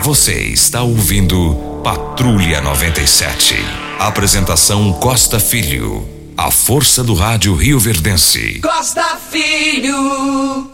[0.03, 3.55] Você está ouvindo Patrulha 97.
[3.99, 6.07] Apresentação Costa Filho.
[6.37, 8.61] A força do rádio Rio Verdense.
[8.61, 10.71] Costa Filho.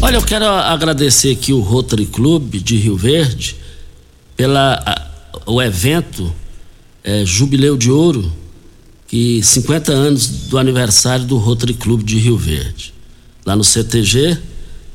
[0.00, 3.56] Olha, eu quero agradecer aqui o Rotary Club de Rio Verde
[4.36, 5.06] pela a-
[5.50, 6.32] o evento
[7.04, 8.32] é, Jubileu de Ouro,
[9.06, 12.92] que 50 anos do aniversário do Rotary Club de Rio Verde.
[13.44, 14.36] Lá no CTG,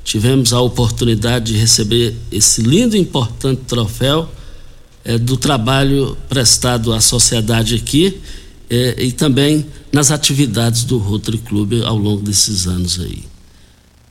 [0.04, 4.30] tivemos a oportunidade de receber esse lindo e importante troféu
[5.04, 8.20] é, do trabalho prestado à sociedade aqui
[8.70, 13.24] é, e também nas atividades do Rotary Club ao longo desses anos aí.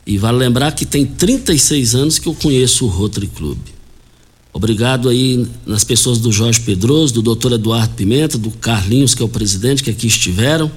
[0.07, 3.59] E vale lembrar que tem 36 anos que eu conheço o Rotary Club.
[4.53, 9.25] Obrigado aí nas pessoas do Jorge Pedroso, do doutor Eduardo Pimenta, do Carlinhos, que é
[9.25, 10.71] o presidente, que aqui estiveram.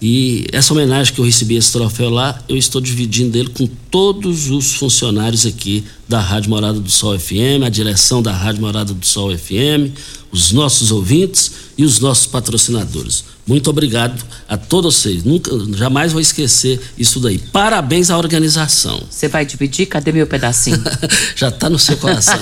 [0.00, 4.48] E essa homenagem que eu recebi esse troféu lá, eu estou dividindo ele com todos
[4.48, 9.04] os funcionários aqui da Rádio Morada do Sol FM, a direção da Rádio Morada do
[9.04, 9.92] Sol FM,
[10.32, 13.24] os nossos ouvintes e os nossos patrocinadores.
[13.46, 15.22] Muito obrigado a todos vocês.
[15.22, 17.38] Nunca, jamais vou esquecer isso daí.
[17.38, 19.02] Parabéns à organização.
[19.10, 19.86] Você vai dividir?
[19.86, 20.82] Cadê meu pedacinho?
[21.36, 22.38] Já está no seu coração.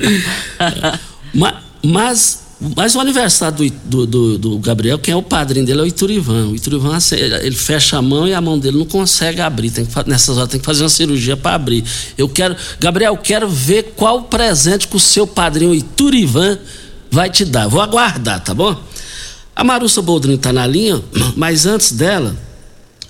[1.32, 5.82] mas, mas mas o aniversário do, do, do, Gabriel, quem é o padrinho dele é
[5.84, 6.48] o Iturivan.
[6.48, 9.70] O Iturivan, assim, ele fecha a mão e a mão dele não consegue abrir.
[9.70, 11.82] Tem que, nessas horas tem que fazer uma cirurgia para abrir.
[12.18, 16.58] Eu quero, Gabriel, quero ver qual presente que o seu padrinho Iturivan
[17.10, 17.66] vai te dar.
[17.66, 18.78] Vou aguardar, tá bom?
[19.56, 21.02] A Marussa Boldrin está na linha,
[21.36, 22.36] mas antes dela,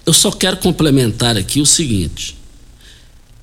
[0.07, 2.38] eu só quero complementar aqui o seguinte.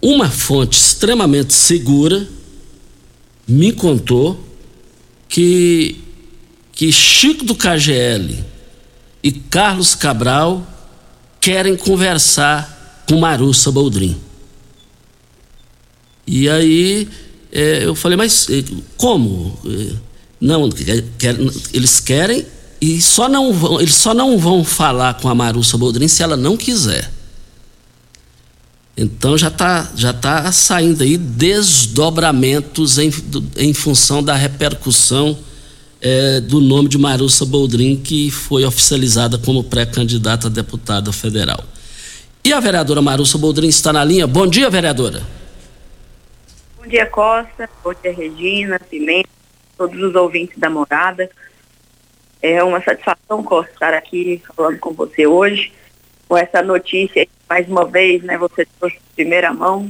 [0.01, 2.26] Uma fonte extremamente segura
[3.45, 4.47] me contou
[5.28, 6.00] que,
[6.72, 8.44] que Chico do KGL
[9.24, 10.66] e Carlos Cabral
[11.40, 14.18] querem conversar com Marussa Boldrin.
[16.26, 17.08] E aí
[17.52, 18.64] é, eu falei, mas é,
[18.98, 19.58] como?
[19.66, 19.94] É,
[20.40, 20.70] não,
[21.74, 22.46] eles querem
[22.80, 26.38] e só não vão, eles só não vão falar com a Marussa Boldrin se ela
[26.38, 27.12] não quiser.
[28.98, 33.12] Então já está já tá saindo aí desdobramentos em,
[33.56, 35.38] em função da repercussão
[36.02, 41.64] é, do nome de Marussa Boldrin, que foi oficializada como pré-candidata a deputada federal.
[42.43, 44.26] E a vereadora Marussa Boldrin está na linha.
[44.26, 45.22] Bom dia, vereadora.
[46.78, 47.70] Bom dia, Costa.
[47.84, 49.30] Bom dia, Regina, Pimenta,
[49.78, 51.30] todos os ouvintes da morada.
[52.41, 55.72] É uma satisfação, Costa, estar aqui falando com você hoje,
[56.28, 59.90] com essa notícia mais uma vez, né, você trouxe de primeira mão,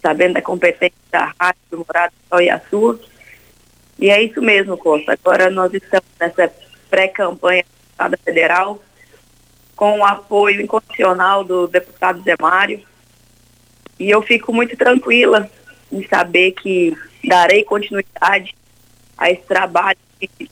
[0.00, 2.98] sabendo da competência da rádio do Morado Sol e a sua.
[3.98, 5.12] E é isso mesmo, Costa.
[5.12, 6.52] Agora nós estamos nessa
[6.88, 7.64] pré-campanha
[7.98, 8.82] da federal,
[9.76, 12.80] com o apoio incondicional do deputado Zé Mário.
[13.98, 15.50] E eu fico muito tranquila
[15.92, 18.54] em saber que darei continuidade
[19.18, 20.50] a esse trabalho que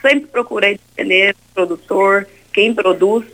[0.00, 3.24] sempre procurei defender produtor, quem produz,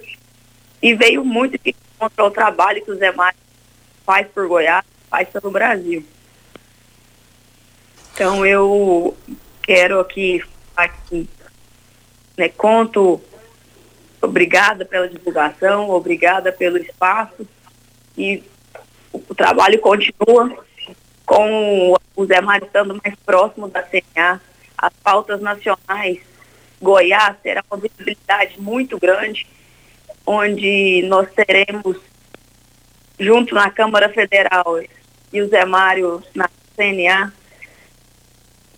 [0.83, 3.39] e veio muito de contra o trabalho que o Zé Mário
[4.07, 6.05] faz por Goiás, faz pelo Brasil.
[8.15, 9.17] Então eu
[9.63, 10.43] quero aqui,
[10.77, 11.29] aqui
[12.37, 13.21] né, conto,
[14.23, 17.47] obrigada pela divulgação, obrigada pelo espaço
[18.17, 18.43] e
[19.13, 20.65] o, o trabalho continua
[21.27, 24.41] com o Zé Mário estando mais próximo da CNA,
[24.77, 26.21] as pautas nacionais,
[26.81, 29.47] Goiás terá uma visibilidade muito grande
[30.31, 31.97] onde nós teremos,
[33.19, 34.79] junto na Câmara Federal
[35.33, 37.33] e o Zé Mário na CNA,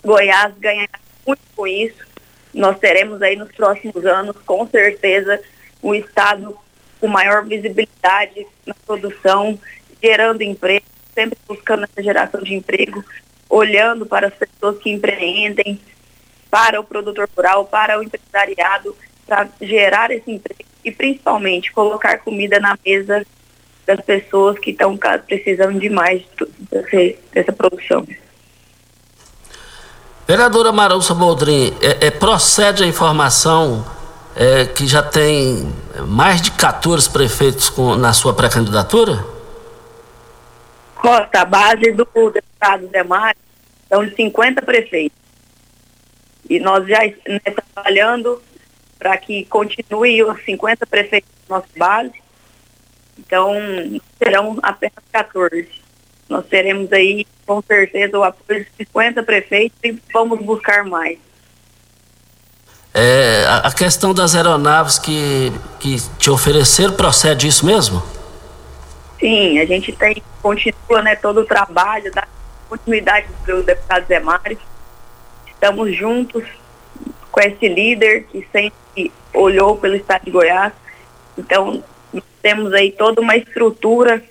[0.01, 2.07] Goiás ganhará muito com isso.
[2.55, 5.43] Nós teremos aí nos próximos anos, com certeza,
[5.83, 6.57] um estado
[7.01, 9.59] com maior visibilidade na produção,
[10.01, 13.05] gerando emprego, sempre buscando essa geração de emprego,
[13.49, 15.81] olhando para as pessoas que empreendem,
[16.49, 18.97] para o produtor rural, para o empresariado,
[19.27, 23.25] para gerar esse emprego e principalmente colocar comida na mesa
[23.87, 26.23] das pessoas que estão precisando demais
[27.33, 28.07] dessa produção.
[30.27, 33.85] Vereadora Marussa Boldrin, é, é, procede a informação
[34.37, 35.73] é, que já tem
[36.07, 39.25] mais de 14 prefeitos com, na sua pré-candidatura?
[40.95, 43.35] Costa, a base do deputado Demar
[43.89, 45.19] são de 50 prefeitos.
[46.49, 47.43] E nós já estamos
[47.75, 48.41] trabalhando
[49.01, 52.13] para que continue os 50 prefeitos da nossa base.
[53.19, 53.55] Então,
[54.19, 55.69] serão apenas 14.
[56.29, 61.19] Nós teremos aí, com certeza, o apoio de 50 prefeitos e vamos buscar mais.
[62.93, 68.03] É, a questão das aeronaves que, que te ofereceram, procede isso mesmo?
[69.19, 72.27] Sim, a gente tem, continua né, todo o trabalho da
[72.69, 74.59] continuidade do deputado Zé Mário.
[75.47, 76.45] Estamos juntos
[77.31, 78.80] com esse líder que sempre
[79.35, 80.73] olhou pelo estado de Goiás.
[81.37, 81.83] Então,
[82.43, 84.23] temos aí toda uma estrutura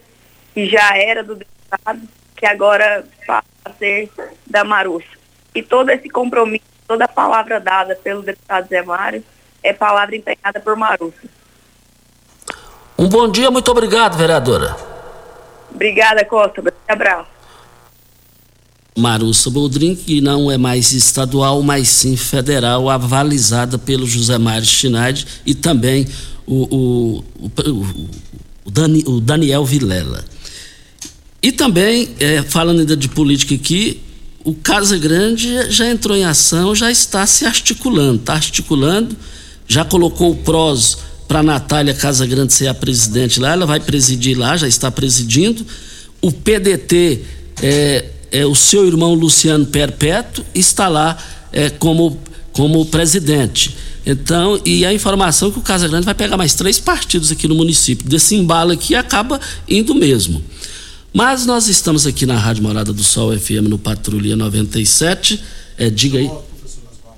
[0.53, 2.01] que já era do deputado,
[2.36, 4.12] que agora passa a ser
[4.45, 5.07] da Marussa.
[5.53, 9.24] E todo esse compromisso, toda a palavra dada pelo deputado Zé Mário,
[9.64, 11.28] é palavra empenhada por Marussa.
[12.97, 14.76] Um bom dia, muito obrigado, vereadora.
[15.74, 16.62] Obrigada, Costa.
[16.62, 17.38] Um abraço.
[19.00, 25.26] Marussa Boldrin, que não é mais estadual, mas sim federal, avalizada pelo José Mário Schneider
[25.45, 26.06] e também
[26.45, 27.86] o, o, o,
[28.66, 30.24] o, Dani, o Daniel Vilela.
[31.41, 34.02] E também, é, falando ainda de política aqui,
[34.43, 39.16] o Casa Grande já entrou em ação, já está se articulando, está articulando,
[39.68, 40.97] já colocou o PROS
[41.28, 45.66] para Natália Casa Grande ser a presidente lá, ela vai presidir lá, já está presidindo.
[46.22, 47.22] O PDT,
[47.62, 51.17] é, é o seu irmão Luciano Perpétuo, está lá
[51.51, 52.17] é, como,
[52.51, 53.75] como presidente.
[54.05, 57.55] Então, e a informação que o Casa Grande vai pegar mais três partidos aqui no
[57.55, 58.07] município.
[58.07, 60.41] Desse embalo aqui acaba indo mesmo.
[61.13, 65.39] Mas nós estamos aqui na Rádio Morada do Sol FM no Patrulha 97.
[65.77, 66.30] É, diga aí.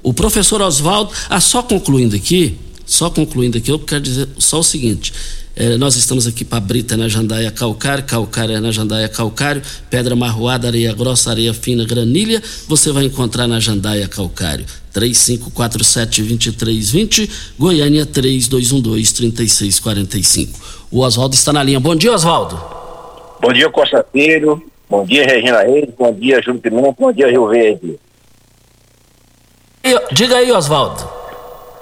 [0.04, 4.64] O professor Oswaldo, ah, só concluindo aqui, só concluindo aqui, eu quero dizer só o
[4.64, 5.14] seguinte.
[5.56, 10.16] É, nós estamos aqui para Brita na Jandaia Calcário, Calcário é na Jandaia Calcário, Pedra
[10.16, 14.66] Marroada, Areia Grossa, Areia Fina, Granilha, você vai encontrar na Jandaia Calcário.
[14.94, 20.50] 3547-2320, Goiânia 3212-3645.
[20.92, 21.80] O Oswaldo está na linha.
[21.80, 22.62] Bom dia, Oswaldo.
[23.42, 24.62] Bom dia, Costa Filho.
[24.90, 25.88] Bom dia, Regina Reis.
[25.98, 26.94] Bom dia, Júlio Pimenta.
[27.00, 27.98] Bom dia, Rio Verde.
[30.12, 31.02] Diga aí, Oswaldo.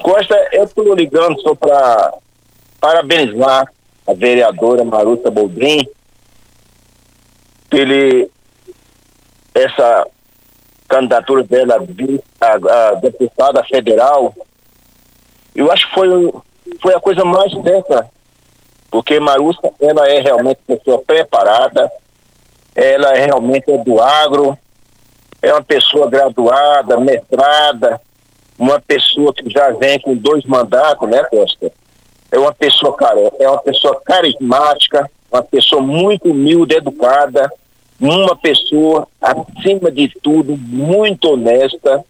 [0.03, 2.13] Costa, eu estou ligando só para
[2.80, 3.71] parabenizar
[4.07, 5.88] a vereadora Maruta Boldrin
[7.69, 8.30] pelo
[9.53, 10.07] essa
[10.88, 11.75] candidatura dela
[12.41, 14.34] a, a deputada federal.
[15.53, 16.34] Eu acho que foi,
[16.82, 18.09] foi a coisa mais certa,
[18.89, 21.91] porque Marussa ela é realmente pessoa preparada,
[22.73, 24.57] ela é realmente é do agro,
[25.41, 28.01] é uma pessoa graduada, mestrada,
[28.57, 31.71] uma pessoa que já vem com dois mandatos, né, Costa?
[32.32, 37.51] É uma pessoa, cara, é uma pessoa carismática, uma pessoa muito humilde, educada,
[37.99, 42.03] uma pessoa, acima de tudo, muito honesta,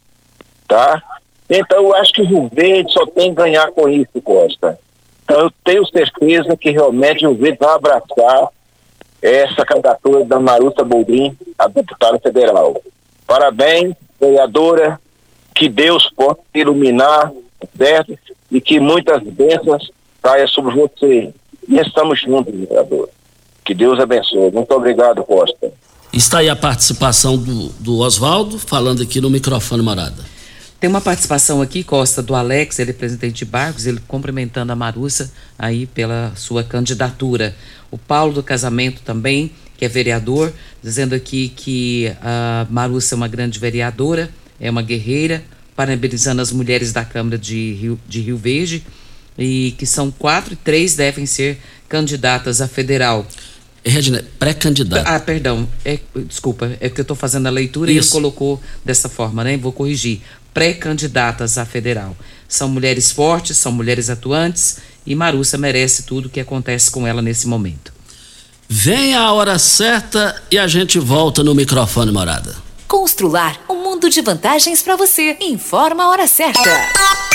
[0.67, 1.01] tá?
[1.49, 2.49] Então eu acho que o Rio
[2.89, 4.77] só tem que ganhar com isso, Costa.
[5.23, 8.49] Então eu tenho certeza que realmente o Rio vai abraçar
[9.21, 12.81] essa candidatura da Maruta Boldrin, a deputada federal.
[13.25, 14.99] Parabéns, vereadora,
[15.55, 17.31] que Deus possa iluminar,
[17.77, 18.17] certo?
[18.51, 19.91] E que muitas bênçãos
[20.21, 21.33] caia sobre você.
[21.67, 23.09] E estamos juntos, vereadora.
[23.63, 24.51] Que Deus abençoe.
[24.51, 25.71] Muito obrigado, Costa.
[26.11, 30.25] Está aí a participação do, do Oswaldo, falando aqui no microfone Morada.
[30.79, 34.75] Tem uma participação aqui, Costa, do Alex, ele é presidente de Barcos, ele cumprimentando a
[34.75, 37.53] Marussa aí pela sua candidatura.
[37.91, 43.27] O Paulo do Casamento também, que é vereador, dizendo aqui que a Marussa é uma
[43.27, 45.43] grande vereadora, é uma guerreira,
[45.75, 48.83] parabenizando as mulheres da Câmara de Rio, de Rio Verde,
[49.39, 53.25] e que são quatro e três devem ser candidatas a federal.
[53.83, 55.09] Regina, pré-candidata.
[55.09, 55.67] Ah, perdão.
[55.85, 57.97] É, desculpa, é que eu estou fazendo a leitura Isso.
[57.97, 59.57] e ele colocou dessa forma, né?
[59.57, 60.19] Vou corrigir.
[60.53, 62.15] Pré-candidatas a federal.
[62.47, 67.21] São mulheres fortes, são mulheres atuantes e Marussa merece tudo o que acontece com ela
[67.21, 67.93] nesse momento.
[68.67, 72.55] Vem a hora certa e a gente volta no microfone morada.
[72.87, 75.37] Constrular um mundo de vantagens para você.
[75.39, 77.28] Informa a hora certa.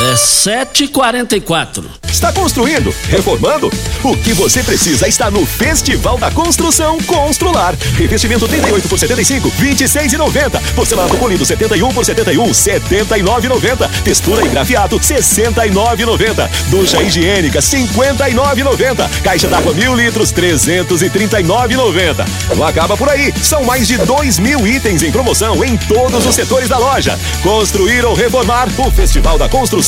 [0.00, 1.82] É 7h44.
[2.08, 2.94] Está construindo?
[3.08, 3.68] Reformando?
[4.04, 7.74] O que você precisa está no Festival da Construção Constrular.
[7.96, 10.60] Revestimento 38 por 75, 26,90.
[10.76, 13.90] Porcelanato polido 71 por 71, 79,90.
[14.04, 16.48] Textura e grafiato 69,90.
[16.70, 19.08] Ducha higiênica 59,90.
[19.22, 22.24] Caixa d'água mil litros 339,90.
[22.56, 23.34] Não acaba por aí.
[23.42, 27.18] São mais de 2 mil itens em promoção em todos os setores da loja.
[27.42, 28.68] Construir ou reformar?
[28.78, 29.87] O Festival da Construção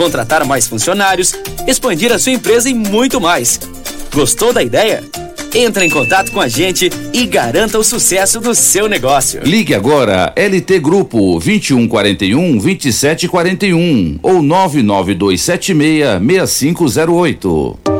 [0.00, 1.34] contratar mais funcionários,
[1.66, 3.60] expandir a sua empresa e muito mais.
[4.14, 5.04] Gostou da ideia?
[5.54, 9.42] Entre em contato com a gente e garanta o sucesso do seu negócio.
[9.44, 17.99] Ligue agora LT Grupo 2141 2741 ou 99276 6508.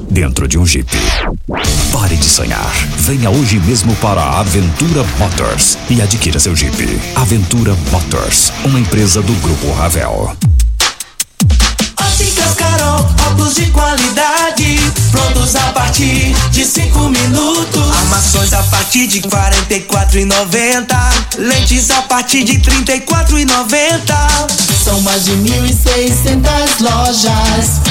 [0.11, 0.91] dentro de um Jeep.
[1.91, 2.71] Pare de sonhar.
[2.97, 6.99] Venha hoje mesmo para a Aventura Motors e adquira seu Jeep.
[7.15, 10.35] Aventura Motors, uma empresa do Grupo Ravel.
[11.97, 14.79] Óticas Carol, óculos de qualidade,
[15.11, 17.91] prontos a partir de cinco minutos.
[18.01, 20.97] Armações a partir de quarenta e quatro e noventa,
[21.37, 24.27] lentes a partir de trinta e quatro e noventa.
[24.83, 27.90] São mais de mil e seiscentas lojas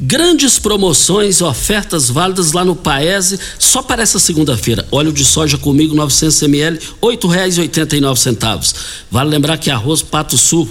[0.00, 4.86] Grandes promoções, ofertas válidas lá no Paese, só para essa segunda-feira.
[4.92, 8.74] Óleo de soja comigo, 900 ml, R$ 8,89.
[9.10, 10.68] Vale lembrar que arroz Pato Sul,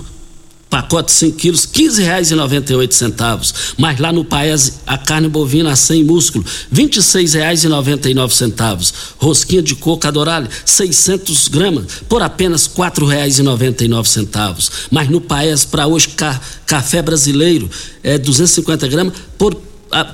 [0.70, 3.76] pacote 5 quilos, R$ 15,98.
[3.78, 8.94] Mas lá no Paese, a carne bovina 100 músculo, R$ 26,99.
[9.18, 14.70] Rosquinha de coco Adorale, 600 gramas, por apenas R$ 4,99.
[14.92, 17.70] Mas no Paese, para hoje, ca, café brasileiro,
[18.04, 19.56] é 250 gramas, por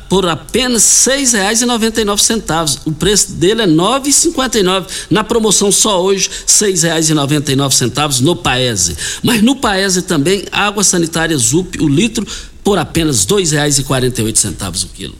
[0.10, 2.80] por apenas seis reais e noventa e nove centavos.
[2.86, 4.88] O preço dele é nove e cinquenta e nove.
[5.10, 8.96] Na promoção só hoje, seis reais e noventa e nove centavos no Paese.
[9.24, 12.26] Mas no Paese também, água sanitária Zup, o litro,
[12.64, 15.16] por apenas dois reais e quarenta e oito centavos o quilo.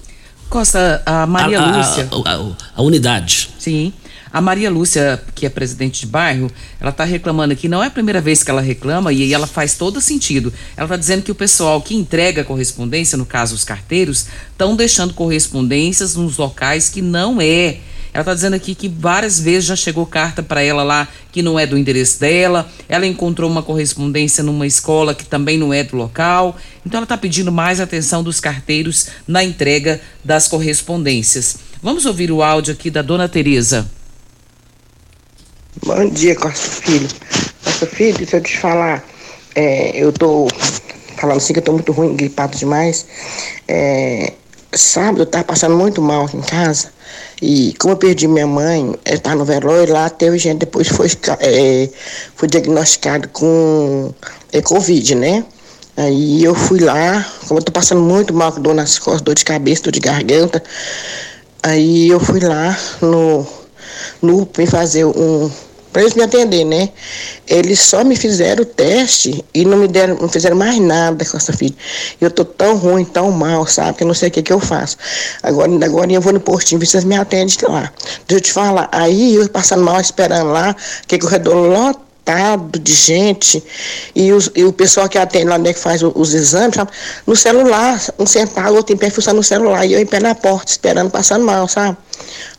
[0.50, 2.08] Costa, a Maria a, Lúcia.
[2.12, 3.50] A, a, a, unidade.
[3.58, 3.92] Sim.
[4.34, 7.92] A Maria Lúcia, que é presidente de bairro, ela está reclamando aqui, não é a
[7.92, 10.52] primeira vez que ela reclama e ela faz todo sentido.
[10.76, 15.14] Ela está dizendo que o pessoal que entrega correspondência, no caso os carteiros, estão deixando
[15.14, 17.78] correspondências nos locais que não é.
[18.12, 21.60] Ela está dizendo aqui que várias vezes já chegou carta para ela lá que não
[21.60, 22.68] é do endereço dela.
[22.90, 26.58] Ela encontrou uma correspondência numa escola que também não é do local.
[26.84, 31.58] Então ela está pedindo mais atenção dos carteiros na entrega das correspondências.
[31.84, 33.88] Vamos ouvir o áudio aqui da dona Tereza.
[35.82, 37.10] Bom dia, Costa Filho.
[37.64, 39.04] Costa Filho, deixa eu te falar.
[39.56, 40.48] É, eu tô
[41.18, 43.08] falando assim que eu tô muito ruim, gripado demais.
[43.68, 44.34] É,
[44.72, 46.90] sábado eu tava passando muito mal aqui em casa.
[47.42, 51.08] E como eu perdi minha mãe, ela tá no velório, lá teve gente, depois foi,
[51.40, 51.90] é,
[52.36, 54.14] foi diagnosticado com
[54.52, 55.44] é, Covid, né?
[55.98, 59.36] Aí eu fui lá, como eu tô passando muito mal, com dor nas costas, dor
[59.36, 60.64] de cabeça, dor de garganta.
[61.64, 63.46] Aí eu fui lá no,
[64.22, 65.50] no me fazer um.
[65.92, 66.90] Para eles me atender, né?
[67.48, 71.38] Eles só me fizeram o teste e não me deram, não fizeram mais nada com
[71.38, 71.76] essa filha.
[72.20, 74.00] Eu tô tão ruim, tão mal, sabe?
[74.00, 74.98] Que eu não sei o que, que eu faço.
[75.44, 77.94] Agora, agora eu vou no postinho, vocês me atendem lá.
[78.28, 80.76] Deixa eu te falar, aí eu passando mal, esperando lá,
[81.08, 83.64] que corredor lotado de gente
[84.16, 86.92] e, os, e, o pessoal que atende lá, né, que faz os, os exames, sabe?
[87.28, 90.72] no celular, um sentado, outro em pé, no celular, e eu em pé na porta,
[90.72, 91.98] esperando, passando mal, sabe?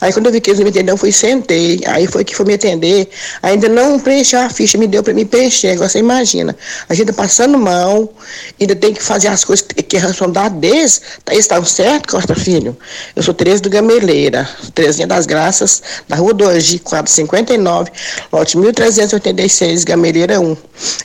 [0.00, 1.80] Aí quando eu vi que eles me atenderam, eu fui sentei.
[1.86, 3.08] Aí foi que foi me atender.
[3.42, 5.70] Ainda não preencheu a ficha, me deu para me preencher.
[5.70, 6.56] Agora você imagina.
[6.88, 8.12] A gente tá passando mal,
[8.60, 11.00] ainda tem que fazer as coisas que responder deles.
[11.24, 12.76] Tá, eles estavam certo, Costa Filho?
[13.14, 17.90] Eu sou Tereza do Gameleira, Terezinha das Graças, da Rua 2, de 459,
[18.32, 20.56] lote 1386, Gameleira 1.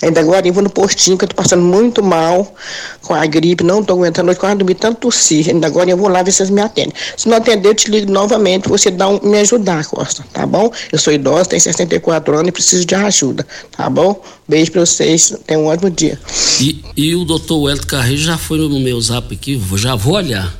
[0.04, 2.54] Ainda agora eu vou no postinho, que eu tô passando muito mal
[3.02, 5.48] com a gripe, não tô aguentando noite, quase dormir tanto tossir.
[5.50, 6.94] Ainda agora eu vou lá ver se vocês me atendem.
[7.16, 10.72] Se não atender, eu te ligo novamente você dar um, me ajudar, Costa, tá bom?
[10.92, 13.46] Eu sou idosa, tenho 64 anos e preciso de ajuda,
[13.76, 14.24] tá bom?
[14.48, 16.20] Beijo pra vocês, tenham um ótimo dia.
[16.60, 20.56] E, e o doutor Wellington Carrejo já foi no meu zap aqui, já vou olhar.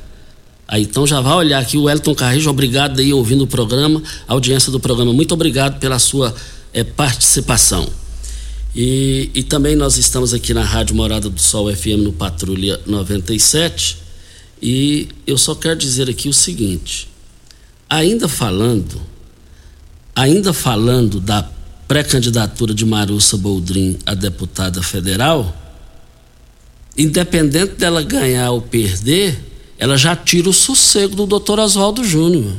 [0.68, 4.32] Aí, então já vai olhar aqui o Wellington Carrejo, obrigado aí ouvindo o programa, a
[4.32, 6.32] audiência do programa, muito obrigado pela sua
[6.72, 7.88] eh, participação.
[8.74, 13.98] E, e também nós estamos aqui na Rádio Morada do Sol FM no Patrulha 97
[14.62, 17.08] e eu só quero dizer aqui o seguinte,
[17.90, 19.02] ainda falando,
[20.14, 21.42] ainda falando da
[21.88, 25.56] pré-candidatura de Marussa Boldrin a deputada federal,
[26.96, 29.38] independente dela ganhar ou perder,
[29.76, 32.54] ela já tira o sossego do doutor Oswaldo Júnior.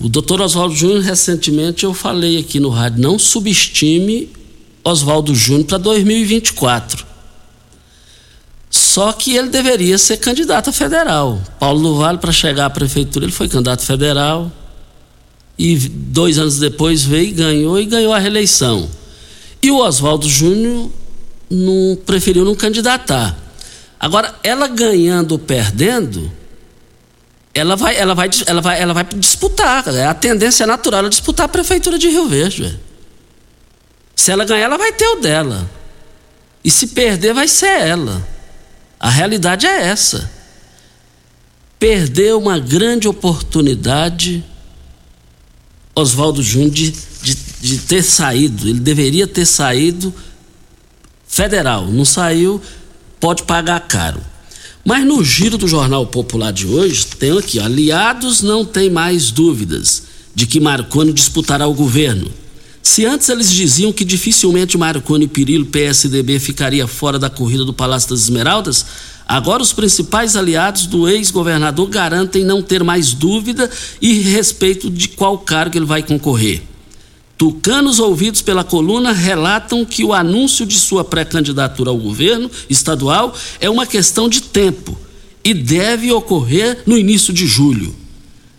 [0.00, 4.30] O doutor Oswaldo Júnior, recentemente, eu falei aqui no rádio, não subestime
[4.82, 7.06] Oswaldo Júnior para 2024.
[8.74, 11.40] Só que ele deveria ser candidato a federal.
[11.60, 14.50] Paulo do Vale, para chegar à prefeitura, ele foi candidato federal.
[15.56, 18.90] E dois anos depois veio e ganhou e ganhou a reeleição.
[19.62, 20.90] E o Oswaldo Júnior
[21.48, 23.38] não preferiu não candidatar.
[24.00, 26.28] Agora, ela ganhando ou perdendo,
[27.54, 29.88] ela vai, ela vai, ela vai, ela vai disputar.
[29.88, 32.76] A tendência natural é disputar a prefeitura de Rio Verde.
[34.16, 35.70] Se ela ganhar, ela vai ter o dela.
[36.64, 38.33] E se perder, vai ser ela.
[39.04, 40.30] A realidade é essa.
[41.78, 44.42] Perdeu uma grande oportunidade
[45.94, 48.66] Oswaldo Júnior de, de, de ter saído.
[48.66, 50.10] Ele deveria ter saído
[51.28, 51.86] federal.
[51.88, 52.62] Não saiu,
[53.20, 54.22] pode pagar caro.
[54.82, 60.04] Mas no giro do Jornal Popular de hoje, tem aqui: aliados não têm mais dúvidas
[60.34, 62.32] de que Marconi disputará o governo.
[62.84, 68.10] Se antes eles diziam que dificilmente Marconi Pirillo, PSDB, ficaria fora da corrida do Palácio
[68.10, 68.84] das Esmeraldas,
[69.26, 73.70] agora os principais aliados do ex-governador garantem não ter mais dúvida
[74.02, 76.62] e respeito de qual cargo ele vai concorrer.
[77.38, 83.68] Tucanos ouvidos pela coluna relatam que o anúncio de sua pré-candidatura ao governo estadual é
[83.68, 84.96] uma questão de tempo
[85.42, 88.03] e deve ocorrer no início de julho.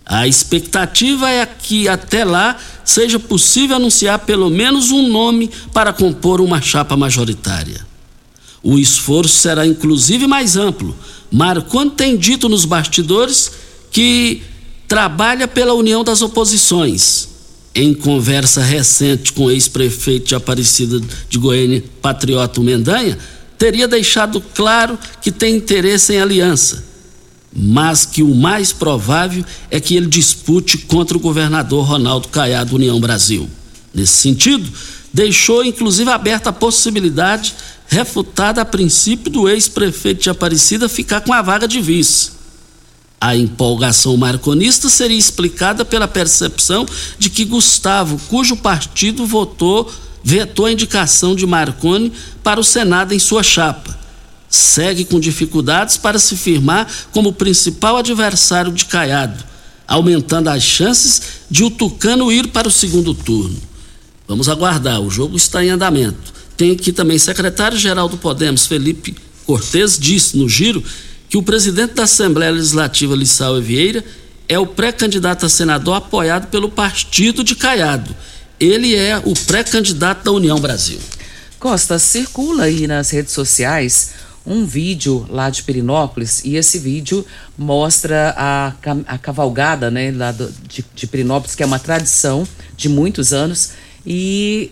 [0.06, 6.40] A expectativa é que até lá seja possível anunciar pelo menos um nome para compor
[6.42, 7.86] uma chapa majoritária.
[8.62, 10.96] O esforço será inclusive mais amplo.
[11.32, 13.52] Marconi tem dito nos bastidores
[13.90, 14.44] que
[14.88, 17.30] trabalha pela união das oposições.
[17.74, 23.18] Em conversa recente com o ex-prefeito de Aparecida de Goiânia, Patriota Mendanha,
[23.58, 26.95] teria deixado claro que tem interesse em aliança
[27.56, 33.00] mas que o mais provável é que ele dispute contra o governador Ronaldo Caiado União
[33.00, 33.50] Brasil.
[33.94, 34.70] Nesse sentido,
[35.14, 37.56] deixou inclusive aberta a possibilidade,
[37.88, 42.32] refutada a princípio, do ex-prefeito de Aparecida ficar com a vaga de vice.
[43.22, 46.86] A empolgação marconista seria explicada pela percepção
[47.18, 49.90] de que Gustavo, cujo partido votou,
[50.22, 52.12] vetou a indicação de Marconi
[52.44, 54.05] para o Senado em sua chapa
[54.56, 59.44] segue com dificuldades para se firmar como principal adversário de Caiado,
[59.88, 63.58] aumentando as chances de o Tucano ir para o segundo turno.
[64.28, 66.34] Vamos aguardar, o jogo está em andamento.
[66.58, 70.84] Tem aqui também secretário-geral do Podemos, Felipe Cortes, disse no giro
[71.30, 74.04] que o presidente da Assembleia Legislativa, Lissau Vieira,
[74.48, 78.16] é o pré-candidato a senador apoiado pelo partido de Caiado.
[78.60, 81.00] Ele é o pré-candidato da União Brasil.
[81.60, 84.12] Costa, circula aí nas redes sociais
[84.46, 87.26] um vídeo lá de Perinópolis e esse vídeo
[87.58, 88.74] mostra a,
[89.08, 93.72] a cavalgada né, lá do- de, de Perinópolis, que é uma tradição de muitos anos,
[94.06, 94.72] e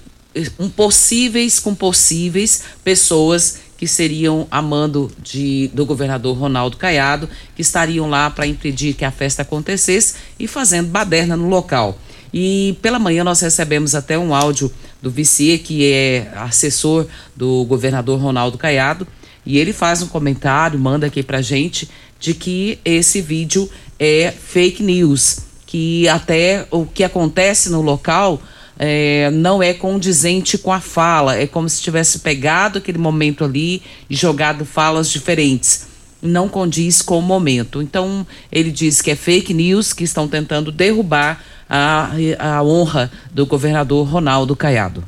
[0.59, 8.09] um possíveis com possíveis pessoas que seriam amando de, do governador Ronaldo Caiado, que estariam
[8.09, 11.97] lá para impedir que a festa acontecesse e fazendo baderna no local.
[12.33, 14.71] E pela manhã nós recebemos até um áudio
[15.01, 17.05] do Vici, que é assessor
[17.35, 19.07] do governador Ronaldo Caiado,
[19.45, 21.89] e ele faz um comentário, manda aqui pra gente,
[22.19, 23.69] de que esse vídeo
[23.99, 28.41] é fake news, que até o que acontece no local
[28.77, 33.81] é, não é condizente com a fala, é como se tivesse pegado aquele momento ali
[34.09, 35.87] e jogado falas diferentes.
[36.21, 37.81] Não condiz com o momento.
[37.81, 43.45] Então, ele diz que é fake news, que estão tentando derrubar a, a honra do
[43.45, 45.03] governador Ronaldo Caiado.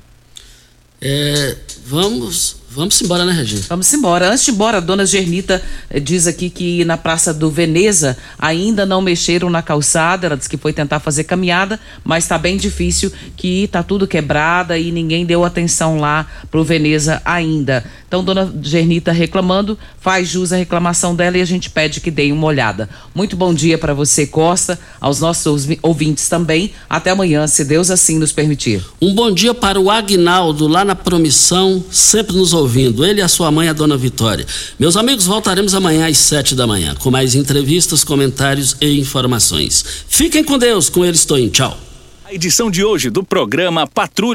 [1.02, 1.56] É,
[1.86, 3.62] vamos, Vamos embora, né, Regina?
[3.70, 4.30] Vamos embora.
[4.30, 8.18] Antes de ir embora, a dona Gernita eh, diz aqui que na Praça do Veneza
[8.38, 10.28] ainda não mexeram na calçada.
[10.28, 14.78] Ela disse que foi tentar fazer caminhada, mas está bem difícil, que tá tudo quebrada
[14.78, 17.86] e ninguém deu atenção lá pro Veneza ainda.
[18.08, 22.32] Então, dona Gernita reclamando, faz jus à reclamação dela e a gente pede que dê
[22.32, 22.90] uma olhada.
[23.14, 26.72] Muito bom dia para você, Costa, aos nossos ouvintes também.
[26.90, 28.86] Até amanhã, se Deus assim nos permitir.
[29.02, 33.06] Um bom dia para o Agnaldo, lá na Promissão, sempre nos ouvindo.
[33.06, 34.46] Ele e a sua mãe, a dona Vitória.
[34.78, 39.86] Meus amigos, voltaremos amanhã às sete da manhã, com mais entrevistas, comentários e informações.
[40.08, 41.80] Fiquem com Deus, com ele estou em tchau.
[42.26, 44.34] A edição de hoje do programa Patrulha.